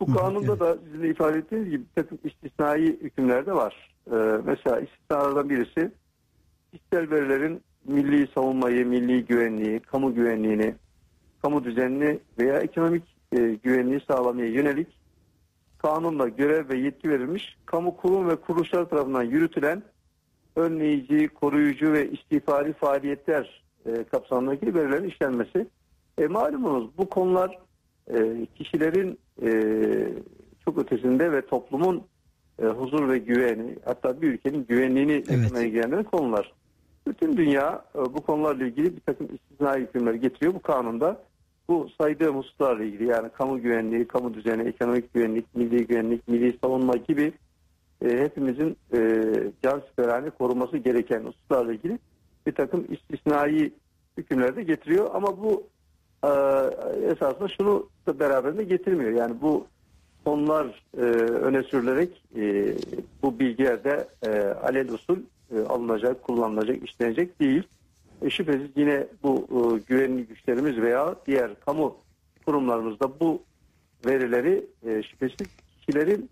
Bu 0.00 0.14
kanunda 0.14 0.52
evet. 0.52 0.60
da 0.60 0.78
sizin 0.84 1.02
de 1.02 1.08
ifade 1.08 1.38
ettiğiniz 1.38 1.70
gibi 1.70 1.84
bir 1.84 2.02
takım 2.02 2.18
istisnai 2.24 3.00
hükümler 3.00 3.46
de 3.46 3.52
var. 3.52 3.90
Ee, 4.12 4.14
mesela 4.44 4.80
istisnalardan 4.80 5.50
birisi 5.50 5.92
kişisel 6.72 7.10
verilerin 7.10 7.62
milli 7.84 8.28
savunmayı, 8.34 8.86
milli 8.86 9.24
güvenliği, 9.24 9.80
kamu 9.80 10.14
güvenliğini, 10.14 10.74
kamu 11.42 11.64
düzenini 11.64 12.18
veya 12.38 12.58
ekonomik 12.58 13.02
e, 13.32 13.38
güvenliği 13.38 14.00
sağlamaya 14.08 14.48
yönelik 14.48 14.88
kanunla 15.78 16.28
görev 16.28 16.68
ve 16.68 16.78
yetki 16.78 17.10
verilmiş 17.10 17.56
kamu 17.66 17.96
kurum 17.96 18.28
ve 18.28 18.36
kuruluşlar 18.36 18.88
tarafından 18.88 19.22
yürütülen 19.22 19.82
önleyici, 20.56 21.28
koruyucu 21.28 21.92
ve 21.92 22.10
istifari 22.10 22.72
faaliyetler 22.72 23.62
e, 23.86 24.04
kapsamındaki 24.04 24.74
verilerin 24.74 25.08
işlenmesi. 25.08 25.66
E, 26.18 26.26
malumunuz 26.26 26.90
bu 26.98 27.08
konular 27.08 27.58
e, 28.14 28.46
kişilerin 28.54 29.18
e, 29.42 29.50
çok 30.64 30.78
ötesinde 30.78 31.32
ve 31.32 31.46
toplumun 31.46 32.02
e, 32.62 32.66
huzur 32.66 33.08
ve 33.08 33.18
güveni 33.18 33.76
hatta 33.84 34.22
bir 34.22 34.28
ülkenin 34.28 34.66
güvenliğini 34.68 35.12
Evet. 35.12 35.52
ilgilendiren 35.52 36.04
konular. 36.04 36.52
Bütün 37.06 37.36
dünya 37.36 37.84
e, 37.94 37.98
bu 37.98 38.20
konularla 38.20 38.64
ilgili 38.64 38.96
bir 38.96 39.00
takım 39.00 39.28
istisnai 39.34 39.80
hükümler 39.80 40.14
getiriyor 40.14 40.54
bu 40.54 40.62
kanunda. 40.62 41.22
Bu 41.68 41.88
saydığım 42.00 42.36
hususlarla 42.36 42.84
ilgili 42.84 43.06
yani 43.06 43.28
kamu 43.28 43.62
güvenliği, 43.62 44.08
kamu 44.08 44.34
düzeni, 44.34 44.68
ekonomik 44.68 45.14
güvenlik, 45.14 45.54
milli 45.54 45.86
güvenlik, 45.86 46.28
milli 46.28 46.58
savunma 46.64 46.96
gibi 46.96 47.32
e, 48.04 48.08
hepimizin 48.08 48.76
e, 48.92 48.98
can 49.62 49.82
siperhane 49.88 50.30
koruması 50.30 50.76
gereken 50.76 51.24
hususlarla 51.24 51.72
ilgili 51.72 51.98
bir 52.46 52.52
takım 52.52 52.86
istisnai 52.90 53.72
hükümler 54.16 54.56
de 54.56 54.62
getiriyor. 54.62 55.10
Ama 55.14 55.42
bu 55.42 55.66
e, 56.24 56.30
esasında 57.12 57.48
şunu 57.48 57.88
da 58.06 58.20
beraberinde 58.20 58.64
getirmiyor. 58.64 59.10
Yani 59.10 59.34
bu 59.40 59.66
konular 60.24 60.82
e, 60.96 61.00
öne 61.00 61.62
sürülerek 61.62 62.22
e, 62.36 62.74
bu 63.22 63.38
bilgiler 63.38 63.84
de 63.84 64.08
e, 64.26 64.30
alel 64.40 64.92
usul 64.92 65.18
e, 65.56 65.60
alınacak, 65.60 66.22
kullanılacak, 66.22 66.84
işlenecek 66.84 67.40
değil. 67.40 67.62
E, 68.22 68.30
şüphesiz 68.30 68.70
yine 68.76 69.06
bu 69.22 69.46
e, 69.50 69.80
güvenlik 69.88 70.28
güçlerimiz 70.28 70.76
veya 70.76 71.14
diğer 71.26 71.50
kamu 71.60 71.96
kurumlarımızda 72.46 73.20
bu 73.20 73.42
verileri 74.06 74.66
e, 74.86 75.02
şüphesiz 75.02 75.48
kişilerin 75.80 76.30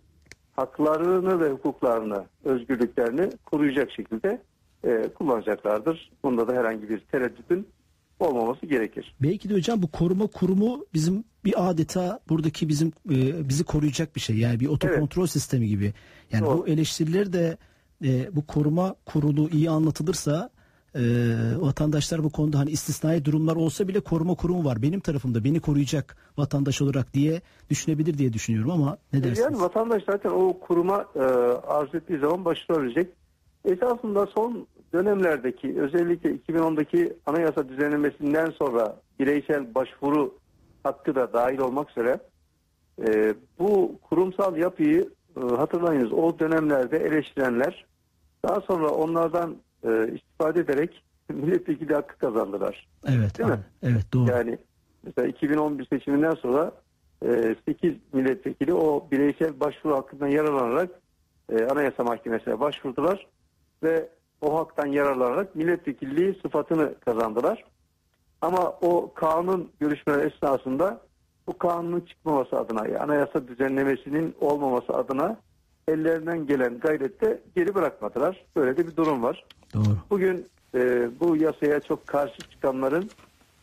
haklarını 0.57 1.40
ve 1.40 1.51
hukuklarını, 1.51 2.25
özgürlüklerini 2.44 3.31
koruyacak 3.44 3.90
şekilde 3.90 4.40
e, 4.85 5.09
kullanacaklardır. 5.14 6.11
Bunda 6.25 6.49
da 6.49 6.53
herhangi 6.53 6.88
bir 6.88 7.01
tereddütün 7.01 7.69
olmaması 8.21 8.67
gerekir. 8.67 9.14
Belki 9.23 9.51
de 9.51 9.55
hocam 9.55 9.83
bu 9.83 9.91
koruma 9.91 10.27
kurumu 10.27 10.87
bizim 10.95 11.25
bir 11.45 11.71
adeta 11.71 12.21
buradaki 12.29 12.69
bizim 12.69 12.88
e, 13.11 13.49
bizi 13.49 13.64
koruyacak 13.64 14.17
bir 14.17 14.21
şey. 14.21 14.37
Yani 14.37 14.61
bir 14.61 14.67
otokontrol 14.67 15.27
sistemi 15.27 15.67
gibi. 15.69 15.93
Yani 16.33 16.47
Doğru. 16.47 16.59
bu 16.59 16.69
eleştiriler 16.69 17.33
de 17.33 17.57
e, 18.05 18.37
bu 18.37 18.47
koruma 18.47 18.95
kurulu 19.07 19.49
iyi 19.51 19.71
anlatılırsa 19.71 20.51
e, 20.95 21.01
vatandaşlar 21.59 22.25
bu 22.25 22.31
konuda 22.31 22.59
hani 22.59 22.71
istisnai 22.71 23.25
durumlar 23.25 23.57
olsa 23.57 23.88
bile 23.88 24.01
koruma 24.01 24.35
kurumu 24.35 24.64
var. 24.64 24.83
Benim 24.83 25.01
tarafımda 25.01 25.45
beni 25.45 25.61
koruyacak 25.61 26.17
vatandaş 26.38 26.83
olarak 26.83 27.14
diye 27.14 27.41
düşünebilir 27.71 28.19
diye 28.19 28.33
düşünüyorum 28.33 28.71
ama 28.71 28.99
ne 29.12 29.19
dersiniz? 29.19 29.38
Yani 29.38 29.61
vatandaş 29.61 30.03
zaten 30.11 30.31
o 30.31 30.61
kuruma 30.61 31.05
e, 31.14 31.21
arz 31.67 31.95
ettiği 31.95 32.19
zaman 32.19 32.45
başvurabilecek. 32.45 33.09
Esasında 33.64 34.27
son 34.27 34.66
dönemlerdeki 34.92 35.81
özellikle 35.81 36.31
2010'daki 36.31 37.12
anayasa 37.27 37.68
düzenlemesinden 37.68 38.51
sonra 38.51 38.97
bireysel 39.21 39.75
başvuru 39.75 40.35
hakkı 40.83 41.14
da 41.14 41.33
dahil 41.33 41.59
olmak 41.59 41.90
üzere 41.90 42.18
e, 43.07 43.35
bu 43.59 43.99
kurumsal 44.11 44.57
yapıyı 44.57 45.09
e, 45.37 45.40
hatırlayınız 45.40 46.12
o 46.12 46.38
dönemlerde 46.38 46.97
eleştirenler 46.99 47.87
daha 48.44 48.61
sonra 48.61 48.88
onlardan 48.88 49.57
e, 49.85 50.12
istifade 50.14 50.61
ederek 50.61 51.03
milletvekili 51.33 51.94
hakkı 51.94 52.18
kazandılar. 52.18 52.88
Evet, 53.09 53.38
Değil 53.38 53.49
mi? 53.49 53.55
abi, 53.55 53.62
evet 53.83 54.12
doğru. 54.14 54.31
Yani 54.31 54.59
mesela 55.03 55.29
2011 55.29 55.87
seçiminden 55.87 56.35
sonra 56.35 56.73
e, 57.25 57.57
8 57.66 57.94
milletvekili 58.12 58.75
o 58.75 59.09
bireysel 59.11 59.61
başvuru 59.61 59.97
hakkından 59.97 60.29
yararlanarak 60.29 60.90
e, 61.53 61.64
Anayasa 61.64 62.05
Mahkemesi'ne 62.05 62.61
başvurdular 62.61 63.27
ve 63.83 64.09
o 64.41 64.59
haktan 64.59 64.87
yararlanarak 64.87 65.55
milletvekilliği 65.55 66.38
sıfatını 66.43 66.95
kazandılar. 67.05 67.64
Ama 68.41 68.73
o 68.81 69.14
kanun 69.14 69.71
görüşmeleri 69.81 70.27
esnasında 70.27 71.01
bu 71.47 71.59
kanunun 71.59 72.01
çıkmaması 72.01 72.57
adına, 72.57 72.87
yani 72.87 72.99
anayasa 72.99 73.49
düzenlemesinin 73.49 74.35
olmaması 74.41 74.93
adına 74.93 75.37
ellerinden 75.88 76.47
gelen 76.47 76.81
gayrette 76.81 77.41
geri 77.57 77.75
bırakmadılar. 77.75 78.45
Böyle 78.57 78.77
de 78.77 78.87
bir 78.87 78.97
durum 78.97 79.23
var. 79.23 79.45
Doğru. 79.75 79.85
Bugün 80.11 80.47
e, 80.75 81.09
bu 81.21 81.37
yasaya 81.37 81.81
çok 81.81 82.07
karşı 82.07 82.38
çıkanların 82.51 83.11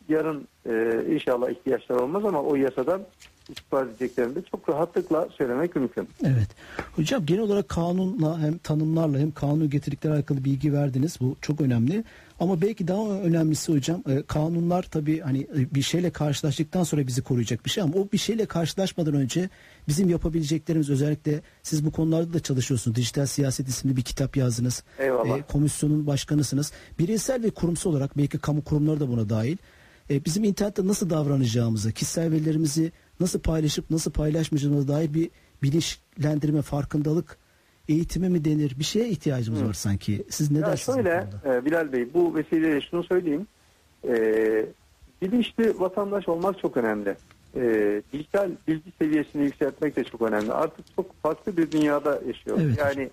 yarın 0.08 0.48
e, 0.66 1.02
inşallah 1.08 1.50
ihtiyaçları 1.50 2.02
olmaz 2.02 2.24
ama 2.24 2.42
o 2.42 2.56
yasadan 2.56 3.02
istifade 3.48 3.90
edeceklerini 3.90 4.34
de 4.34 4.42
çok 4.50 4.68
rahatlıkla 4.68 5.28
söylemek 5.38 5.76
mümkün. 5.76 6.08
Evet. 6.24 6.48
Hocam 6.96 7.26
genel 7.26 7.42
olarak 7.42 7.68
kanunla 7.68 8.40
hem 8.40 8.58
tanımlarla 8.58 9.18
hem 9.18 9.30
kanun 9.30 9.70
getirdikleri 9.70 10.12
alakalı 10.14 10.44
bilgi 10.44 10.72
verdiniz. 10.72 11.20
Bu 11.20 11.36
çok 11.40 11.60
önemli. 11.60 12.04
Ama 12.40 12.60
belki 12.60 12.88
daha 12.88 13.10
önemlisi 13.10 13.72
hocam 13.72 14.02
e, 14.08 14.22
kanunlar 14.22 14.82
tabii 14.82 15.20
hani 15.20 15.40
e, 15.40 15.74
bir 15.74 15.82
şeyle 15.82 16.10
karşılaştıktan 16.10 16.84
sonra 16.84 17.06
bizi 17.06 17.22
koruyacak 17.22 17.64
bir 17.64 17.70
şey 17.70 17.82
ama 17.82 17.94
o 17.94 18.08
bir 18.12 18.18
şeyle 18.18 18.46
karşılaşmadan 18.46 19.14
önce 19.14 19.48
bizim 19.88 20.08
yapabileceklerimiz 20.08 20.90
özellikle 20.90 21.40
siz 21.62 21.84
bu 21.84 21.92
konularda 21.92 22.32
da 22.32 22.40
çalışıyorsunuz. 22.40 22.96
Dijital 22.96 23.26
Siyaset 23.26 23.68
isimli 23.68 23.96
bir 23.96 24.02
kitap 24.02 24.36
yazdınız. 24.36 24.82
Eyvallah. 24.98 25.38
E, 25.38 25.42
komisyonun 25.42 26.06
başkanısınız. 26.06 26.72
Bireysel 26.98 27.42
ve 27.42 27.50
kurumsal 27.50 27.90
olarak 27.90 28.18
belki 28.18 28.38
kamu 28.38 28.64
kurumları 28.64 29.00
da 29.00 29.08
buna 29.08 29.28
dahil. 29.28 29.56
E, 30.10 30.24
bizim 30.24 30.44
internette 30.44 30.86
nasıl 30.86 31.10
davranacağımızı, 31.10 31.92
kişisel 31.92 32.32
verilerimizi 32.32 32.92
nasıl 33.20 33.40
paylaşıp 33.40 33.90
nasıl 33.90 34.10
paylaşmayacağımıza 34.12 34.88
dair 34.88 35.14
bir 35.14 35.30
bilinçlendirme, 35.62 36.62
farkındalık 36.62 37.38
eğitimi 37.88 38.28
mi 38.28 38.44
denir? 38.44 38.74
Bir 38.78 38.84
şeye 38.84 39.08
ihtiyacımız 39.08 39.64
var 39.64 39.72
sanki. 39.72 40.24
Siz 40.30 40.50
ne 40.50 40.58
Ya 40.58 40.66
dersiniz? 40.66 40.96
şöyle 40.96 41.26
e, 41.46 41.64
Bilal 41.64 41.92
Bey 41.92 42.14
bu 42.14 42.34
vesileyle 42.34 42.80
şunu 42.80 43.04
söyleyeyim. 43.04 43.46
E, 44.08 44.14
bilinçli 45.22 45.80
vatandaş 45.80 46.28
olmak 46.28 46.58
çok 46.58 46.76
önemli. 46.76 47.16
E, 47.56 48.02
dijital 48.12 48.50
bilgi 48.68 48.92
seviyesini 48.98 49.44
yükseltmek 49.44 49.96
de 49.96 50.04
çok 50.04 50.22
önemli. 50.22 50.52
Artık 50.52 50.96
çok 50.96 51.22
farklı 51.22 51.56
bir 51.56 51.70
dünyada 51.70 52.20
yaşıyoruz. 52.26 52.62
Evet. 52.64 52.78
Yani 52.78 53.10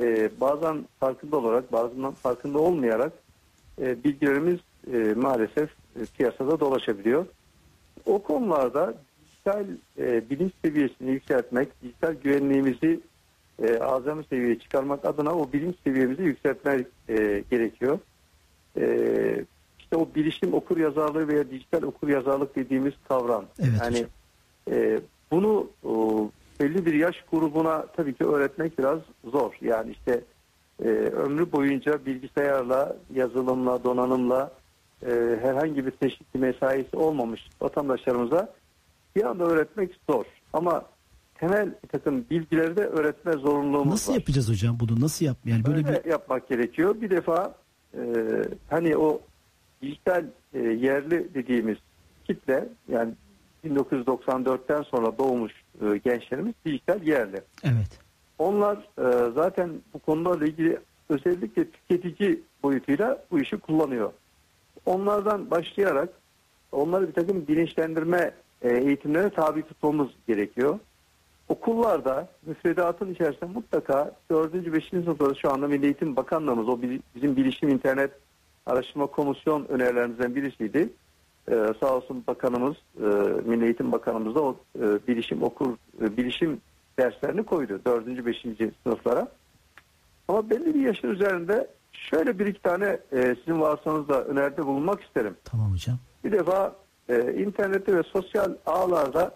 e, 0.00 0.30
bazen 0.40 0.84
farkında 1.00 1.36
olarak 1.36 1.72
bazen 1.72 2.10
farkında 2.10 2.58
olmayarak 2.58 3.12
e, 3.80 4.04
bilgilerimiz 4.04 4.58
e, 4.92 5.14
maalesef 5.16 5.70
e, 5.70 6.04
piyasada 6.16 6.60
dolaşabiliyor. 6.60 7.26
O 8.06 8.22
konularda 8.22 8.94
dijital 9.46 9.66
e, 9.98 10.30
bilinç 10.30 10.52
seviyesini 10.64 11.10
yükseltmek, 11.10 11.82
dijital 11.82 12.14
güvenliğimizi 12.24 13.00
e, 13.62 13.78
azami 13.78 14.24
seviyeye 14.24 14.58
çıkarmak 14.58 15.04
adına 15.04 15.34
o 15.34 15.52
bilinç 15.52 15.76
seviyemizi 15.84 16.22
yükseltmek 16.22 16.86
e, 17.08 17.44
gerekiyor. 17.50 17.98
E, 18.76 18.84
işte 19.78 19.96
o 19.96 20.08
bilişim 20.14 20.54
okur 20.54 20.76
yazarlığı 20.76 21.28
veya 21.28 21.50
dijital 21.50 21.82
okur 21.82 22.08
yazarlık 22.08 22.56
dediğimiz 22.56 22.92
kavram. 23.08 23.44
Evet 23.60 23.72
yani 23.82 23.96
hocam. 23.96 24.10
e, 24.70 25.00
bunu 25.30 25.66
o, 25.84 26.30
belli 26.60 26.86
bir 26.86 26.94
yaş 26.94 27.24
grubuna 27.32 27.86
tabii 27.86 28.14
ki 28.14 28.24
öğretmek 28.24 28.78
biraz 28.78 28.98
zor. 29.24 29.52
Yani 29.60 29.90
işte 29.90 30.20
e, 30.84 30.88
ömrü 30.88 31.52
boyunca 31.52 32.06
bilgisayarla, 32.06 32.96
yazılımla, 33.14 33.84
donanımla 33.84 34.50
e, 35.06 35.38
herhangi 35.42 35.86
bir 35.86 35.90
teşvik 35.90 36.34
mesaisi 36.34 36.96
olmamış 36.96 37.48
vatandaşlarımıza 37.60 38.52
bir 39.16 39.24
anda 39.24 39.44
öğretmek 39.44 39.90
zor. 40.10 40.24
Ama 40.52 40.84
temel 41.34 41.66
bir 41.84 41.88
takım 41.88 42.24
bilgileri 42.30 42.76
de 42.76 42.84
öğretme 42.86 43.32
zorunluluğumuz 43.32 43.92
Nasıl 43.92 44.12
var. 44.12 44.18
yapacağız 44.18 44.50
hocam 44.50 44.76
bunu? 44.80 45.00
Nasıl 45.00 45.24
yap? 45.26 45.36
Yani 45.44 45.64
böyle 45.64 45.76
Öyle 45.88 46.04
bir 46.04 46.10
yapmak 46.10 46.48
gerekiyor. 46.48 47.00
Bir 47.00 47.10
defa 47.10 47.54
e, 47.94 48.00
hani 48.70 48.96
o 48.96 49.20
dijital 49.82 50.24
e, 50.54 50.58
yerli 50.58 51.34
dediğimiz 51.34 51.76
kitle 52.24 52.68
yani 52.88 53.12
1994'ten 53.66 54.82
sonra 54.82 55.18
doğmuş 55.18 55.52
e, 55.82 55.96
gençlerimiz 55.96 56.54
dijital 56.66 57.02
yerli. 57.06 57.40
evet. 57.64 57.98
Onlar 58.38 58.76
e, 58.76 59.32
zaten 59.34 59.70
bu 59.94 59.98
konularla 59.98 60.46
ilgili 60.46 60.78
özellikle 61.08 61.70
tüketici 61.70 62.40
boyutuyla 62.62 63.24
bu 63.30 63.40
işi 63.40 63.56
kullanıyor. 63.56 64.12
Onlardan 64.86 65.50
başlayarak 65.50 66.08
onları 66.72 67.08
bir 67.08 67.12
takım 67.12 67.46
bilinçlendirme 67.48 68.30
e, 68.66 68.76
eğitimlerine 68.78 69.30
tabi 69.30 69.62
tutmamız 69.62 70.08
gerekiyor. 70.26 70.78
Okullarda 71.48 72.28
müfredatın 72.46 73.14
içerisinde 73.14 73.46
mutlaka 73.46 74.12
4. 74.30 74.54
5. 74.54 74.88
sınıfta 74.88 75.34
şu 75.34 75.52
anda 75.52 75.68
Milli 75.68 75.84
Eğitim 75.84 76.16
Bakanlığımız 76.16 76.68
o 76.68 76.82
bi- 76.82 77.00
bizim 77.14 77.36
bilişim 77.36 77.68
internet 77.68 78.10
araştırma 78.66 79.06
komisyon 79.06 79.64
önerilerimizden 79.68 80.34
birisiydi. 80.34 80.88
Ee, 81.50 81.54
sağ 81.80 81.96
olsun 81.96 82.24
bakanımız, 82.26 82.76
e, 83.00 83.04
Milli 83.48 83.64
Eğitim 83.64 83.92
Bakanımız 83.92 84.34
da 84.34 84.42
o 84.42 84.56
e, 84.78 84.82
bilişim 85.08 85.42
okur, 85.42 85.76
e, 86.02 86.16
bilişim 86.16 86.60
derslerini 86.98 87.42
koydu 87.44 87.80
4. 87.86 88.26
5. 88.26 88.46
sınıflara. 88.82 89.28
Ama 90.28 90.50
belli 90.50 90.74
bir 90.74 90.80
yaşın 90.80 91.08
üzerinde 91.10 91.70
şöyle 91.92 92.38
bir 92.38 92.46
iki 92.46 92.62
tane 92.62 92.98
e, 93.12 93.34
sizin 93.44 93.60
varsanızda 93.60 94.24
öneride 94.24 94.66
bulunmak 94.66 95.02
isterim. 95.02 95.36
Tamam 95.44 95.72
hocam. 95.72 95.96
Bir 96.24 96.32
defa 96.32 96.74
e, 97.08 97.34
internette 97.42 97.96
ve 97.96 98.02
sosyal 98.02 98.54
ağlarda 98.66 99.34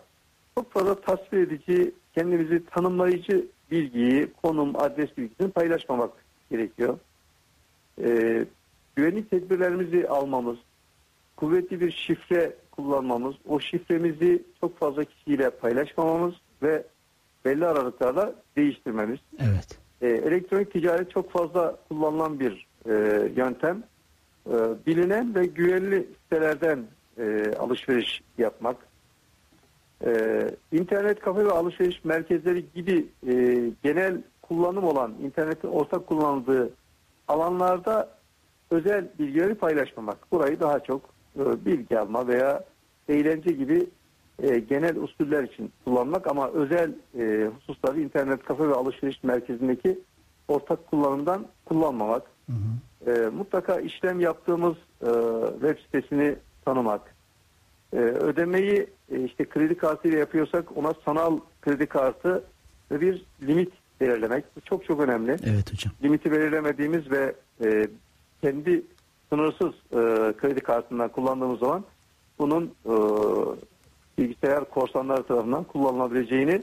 çok 0.55 0.73
fazla 0.73 1.01
tasvir 1.01 1.39
edici, 1.39 1.93
kendimizi 2.15 2.67
tanımlayıcı 2.67 3.47
bilgiyi, 3.71 4.29
konum, 4.43 4.77
adres 4.77 5.17
bilgisini 5.17 5.51
paylaşmamak 5.51 6.11
gerekiyor. 6.51 6.99
E, 8.05 8.45
güvenlik 8.97 9.31
tedbirlerimizi 9.31 10.09
almamız, 10.09 10.59
kuvvetli 11.37 11.81
bir 11.81 11.91
şifre 11.91 12.53
kullanmamız, 12.71 13.35
o 13.49 13.61
şifremizi 13.61 14.43
çok 14.61 14.79
fazla 14.79 15.05
kişiyle 15.05 15.51
paylaşmamamız 15.51 16.35
ve 16.63 16.85
belli 17.45 17.67
aralıklarla 17.67 18.35
değiştirmemiz. 18.57 19.19
Evet. 19.39 19.79
E, 20.03 20.09
elektronik 20.09 20.73
ticaret 20.73 21.11
çok 21.11 21.33
fazla 21.33 21.77
kullanılan 21.89 22.41
bir 22.41 22.67
e, 22.87 22.93
yöntem. 23.37 23.83
E, 24.47 24.55
bilinen 24.87 25.35
ve 25.35 25.47
güvenli 25.47 26.07
sitelerden 26.23 26.87
e, 27.19 27.53
alışveriş 27.59 28.23
yapmak. 28.39 28.77
E, 30.05 30.43
internet 30.73 31.21
kafe 31.21 31.45
ve 31.45 31.51
alışveriş 31.51 32.05
merkezleri 32.05 32.65
gibi 32.75 33.07
e, 33.27 33.33
genel 33.83 34.23
kullanım 34.43 34.85
olan 34.85 35.15
internetin 35.25 35.69
ortak 35.69 36.07
kullanıldığı 36.07 36.71
alanlarda 37.29 38.09
özel 38.71 39.09
bilgileri 39.19 39.55
paylaşmamak. 39.55 40.33
Burayı 40.33 40.61
daha 40.61 40.81
çok 40.81 41.03
e, 41.39 41.65
bilgi 41.65 41.99
alma 41.99 42.29
veya 42.29 42.65
eğlence 43.09 43.53
gibi 43.53 43.87
e, 44.43 44.59
genel 44.59 44.97
usuller 44.97 45.43
için 45.43 45.73
kullanmak 45.85 46.27
ama 46.27 46.49
özel 46.49 46.93
e, 47.19 47.51
hususları 47.57 48.01
internet 48.01 48.45
kafe 48.45 48.69
ve 48.69 48.75
alışveriş 48.75 49.23
merkezindeki 49.23 49.99
ortak 50.49 50.87
kullanımdan 50.87 51.47
kullanmamak. 51.65 52.23
Hı 52.47 52.53
hı. 52.53 53.11
E, 53.11 53.29
mutlaka 53.29 53.81
işlem 53.81 54.21
yaptığımız 54.21 54.75
e, 55.03 55.11
web 55.61 55.79
sitesini 55.79 56.37
tanımak. 56.65 57.15
E, 57.93 57.97
ödemeyi 57.97 58.87
e, 59.13 59.25
işte 59.25 59.45
kredi 59.45 59.77
kartıyla 59.77 60.19
yapıyorsak 60.19 60.77
ona 60.77 60.95
sanal 61.05 61.39
kredi 61.63 61.87
kartı 61.87 62.45
ve 62.91 63.01
bir 63.01 63.23
limit 63.43 63.73
belirlemek. 64.01 64.45
Bu 64.57 64.61
çok 64.61 64.85
çok 64.85 65.01
önemli 65.01 65.37
Evet 65.45 65.73
hocam. 65.73 65.93
limiti 66.03 66.33
belirlemediğimiz 66.33 67.11
ve 67.11 67.35
e, 67.65 67.89
kendi 68.43 68.83
sınırsız 69.31 69.73
e, 69.93 69.99
kredi 70.37 70.61
kartından 70.61 71.09
kullandığımız 71.09 71.59
zaman 71.59 71.85
bunun 72.39 72.65
e, 72.87 72.93
bilgisayar 74.19 74.71
korsanları 74.71 75.23
tarafından 75.23 75.65
kullanılabileceğini 75.65 76.63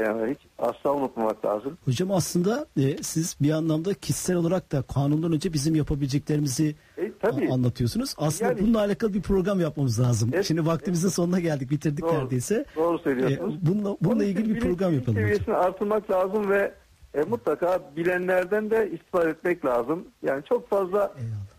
yani 0.00 0.30
hiç 0.34 0.38
asla 0.58 0.94
unutmamak 0.94 1.44
lazım. 1.44 1.78
Hocam 1.84 2.10
aslında 2.10 2.66
e, 2.76 3.02
siz 3.02 3.36
bir 3.40 3.50
anlamda 3.50 3.94
kişisel 3.94 4.36
olarak 4.36 4.72
da 4.72 4.82
kanundan 4.82 5.32
önce 5.32 5.52
bizim 5.52 5.74
yapabileceklerimizi 5.74 6.66
E, 6.68 6.74
tabii. 7.20 7.48
anlatıyorsunuz. 7.52 8.14
Aslında 8.18 8.50
Yani- 8.50 8.60
bununla 8.62 8.78
alakalı 8.78 9.14
bir 9.14 9.22
program 9.22 9.60
yapmamız 9.60 10.00
lazım. 10.00 10.30
Evet, 10.34 10.44
Şimdi 10.44 10.66
vaktimizin 10.66 11.08
sonuna 11.08 11.40
geldik, 11.40 11.70
bitirdik 11.70 12.04
Doğru, 12.04 12.14
neredeyse. 12.14 12.64
Doğru 12.76 12.98
söylüyorsunuz. 12.98 13.54
E, 13.54 13.58
bununla, 13.66 13.96
bununla 14.00 14.24
ilgili 14.24 14.48
bir 14.48 14.54
bilinç- 14.54 14.62
program 14.62 14.94
yapalım 14.94 15.16
hocam. 15.18 15.28
seviyesini 15.28 15.54
artırmak 15.54 16.10
lazım 16.10 16.50
ve 16.50 16.72
e, 17.14 17.20
mutlaka 17.22 17.80
bilenlerden 17.96 18.70
de 18.70 18.90
istifade 18.92 19.30
etmek 19.30 19.64
lazım. 19.64 20.04
Yani 20.22 20.42
çok 20.48 20.68
fazla 20.70 21.14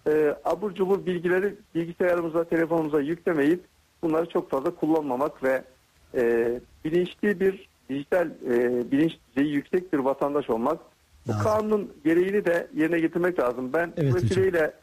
e, 0.08 0.36
abur 0.45 0.74
cubur 0.76 1.06
bilgileri 1.06 1.56
bilgisayarımıza, 1.76 2.43
telefonumuza 2.43 3.02
yüklemeyip 3.02 3.63
bunları 4.04 4.30
çok 4.30 4.50
fazla 4.52 4.76
kullanmamak 4.76 5.43
ve 5.43 5.63
e, 6.15 6.52
bilinçli 6.86 7.39
bir 7.39 7.69
dijital 7.89 8.28
e, 8.50 8.91
bilinç 8.91 9.12
düzeyi 9.36 9.54
yüksek 9.56 9.93
bir 9.93 9.97
vatandaş 10.00 10.50
olmak. 10.50 10.78
Bu 11.28 11.32
Lazım. 11.32 11.43
kanunun 11.43 11.91
gereğini 12.06 12.45
de 12.45 12.67
yerine 12.76 13.00
getirmek 13.00 13.39
lazım. 13.39 13.74
Ben 13.74 13.93
Evet 13.97 14.12
bu 14.12 14.15
hocam. 14.15 14.30
vesileyle 14.30 14.74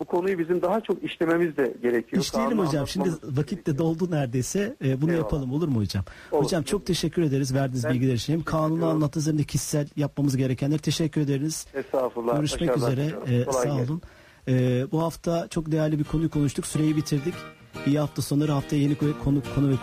bu 0.00 0.04
konuyu 0.04 0.38
bizim 0.38 0.62
daha 0.62 0.80
çok 0.80 1.02
işlememiz 1.04 1.56
de 1.56 1.74
gerekiyor. 1.82 2.22
İşleyelim 2.22 2.58
hocam. 2.58 2.88
Şimdi 2.88 3.10
vakit 3.24 3.66
de 3.66 3.78
doldu 3.78 4.10
neredeyse. 4.10 4.76
E, 4.84 5.00
bunu 5.02 5.10
Eyvallah. 5.10 5.24
yapalım 5.24 5.52
olur 5.52 5.68
mu 5.68 5.80
hocam? 5.80 6.04
Olur. 6.32 6.44
Hocam 6.44 6.62
çok 6.62 6.86
teşekkür 6.86 7.22
ederiz 7.22 7.54
verdiğiniz 7.54 7.84
Ben 7.84 7.94
bilgiler 7.94 8.14
için. 8.14 8.32
Hem 8.32 8.42
kanunu 8.42 8.86
anlattığınız 8.86 9.26
hem 9.28 9.38
de 9.38 9.44
kişisel 9.44 9.88
yapmamız 9.96 10.36
gerekenler 10.36 10.78
teşekkür 10.78 11.20
ederiz. 11.20 11.66
Estağfurullah. 11.74 12.36
Görüşmek 12.36 12.68
Başarılar 12.70 12.92
üzere. 12.92 13.06
E, 13.40 13.44
Kolay 13.44 13.62
sağ 13.68 13.74
gelsin. 13.76 13.92
olun. 13.92 14.02
E, 14.48 14.84
bu 14.92 15.02
hafta 15.02 15.48
çok 15.48 15.72
değerli 15.72 15.98
bir 15.98 16.04
konuyu 16.04 16.30
konuştuk. 16.30 16.66
Süreyi 16.66 16.96
bitirdik. 16.96 17.34
İyi 17.86 17.98
hafta 17.98 18.22
sonları 18.22 18.52
haftaya 18.52 18.82
yeni 18.82 18.94
konu, 18.94 19.14
konu 19.24 19.38
ve 19.38 19.42
konu 19.54 19.76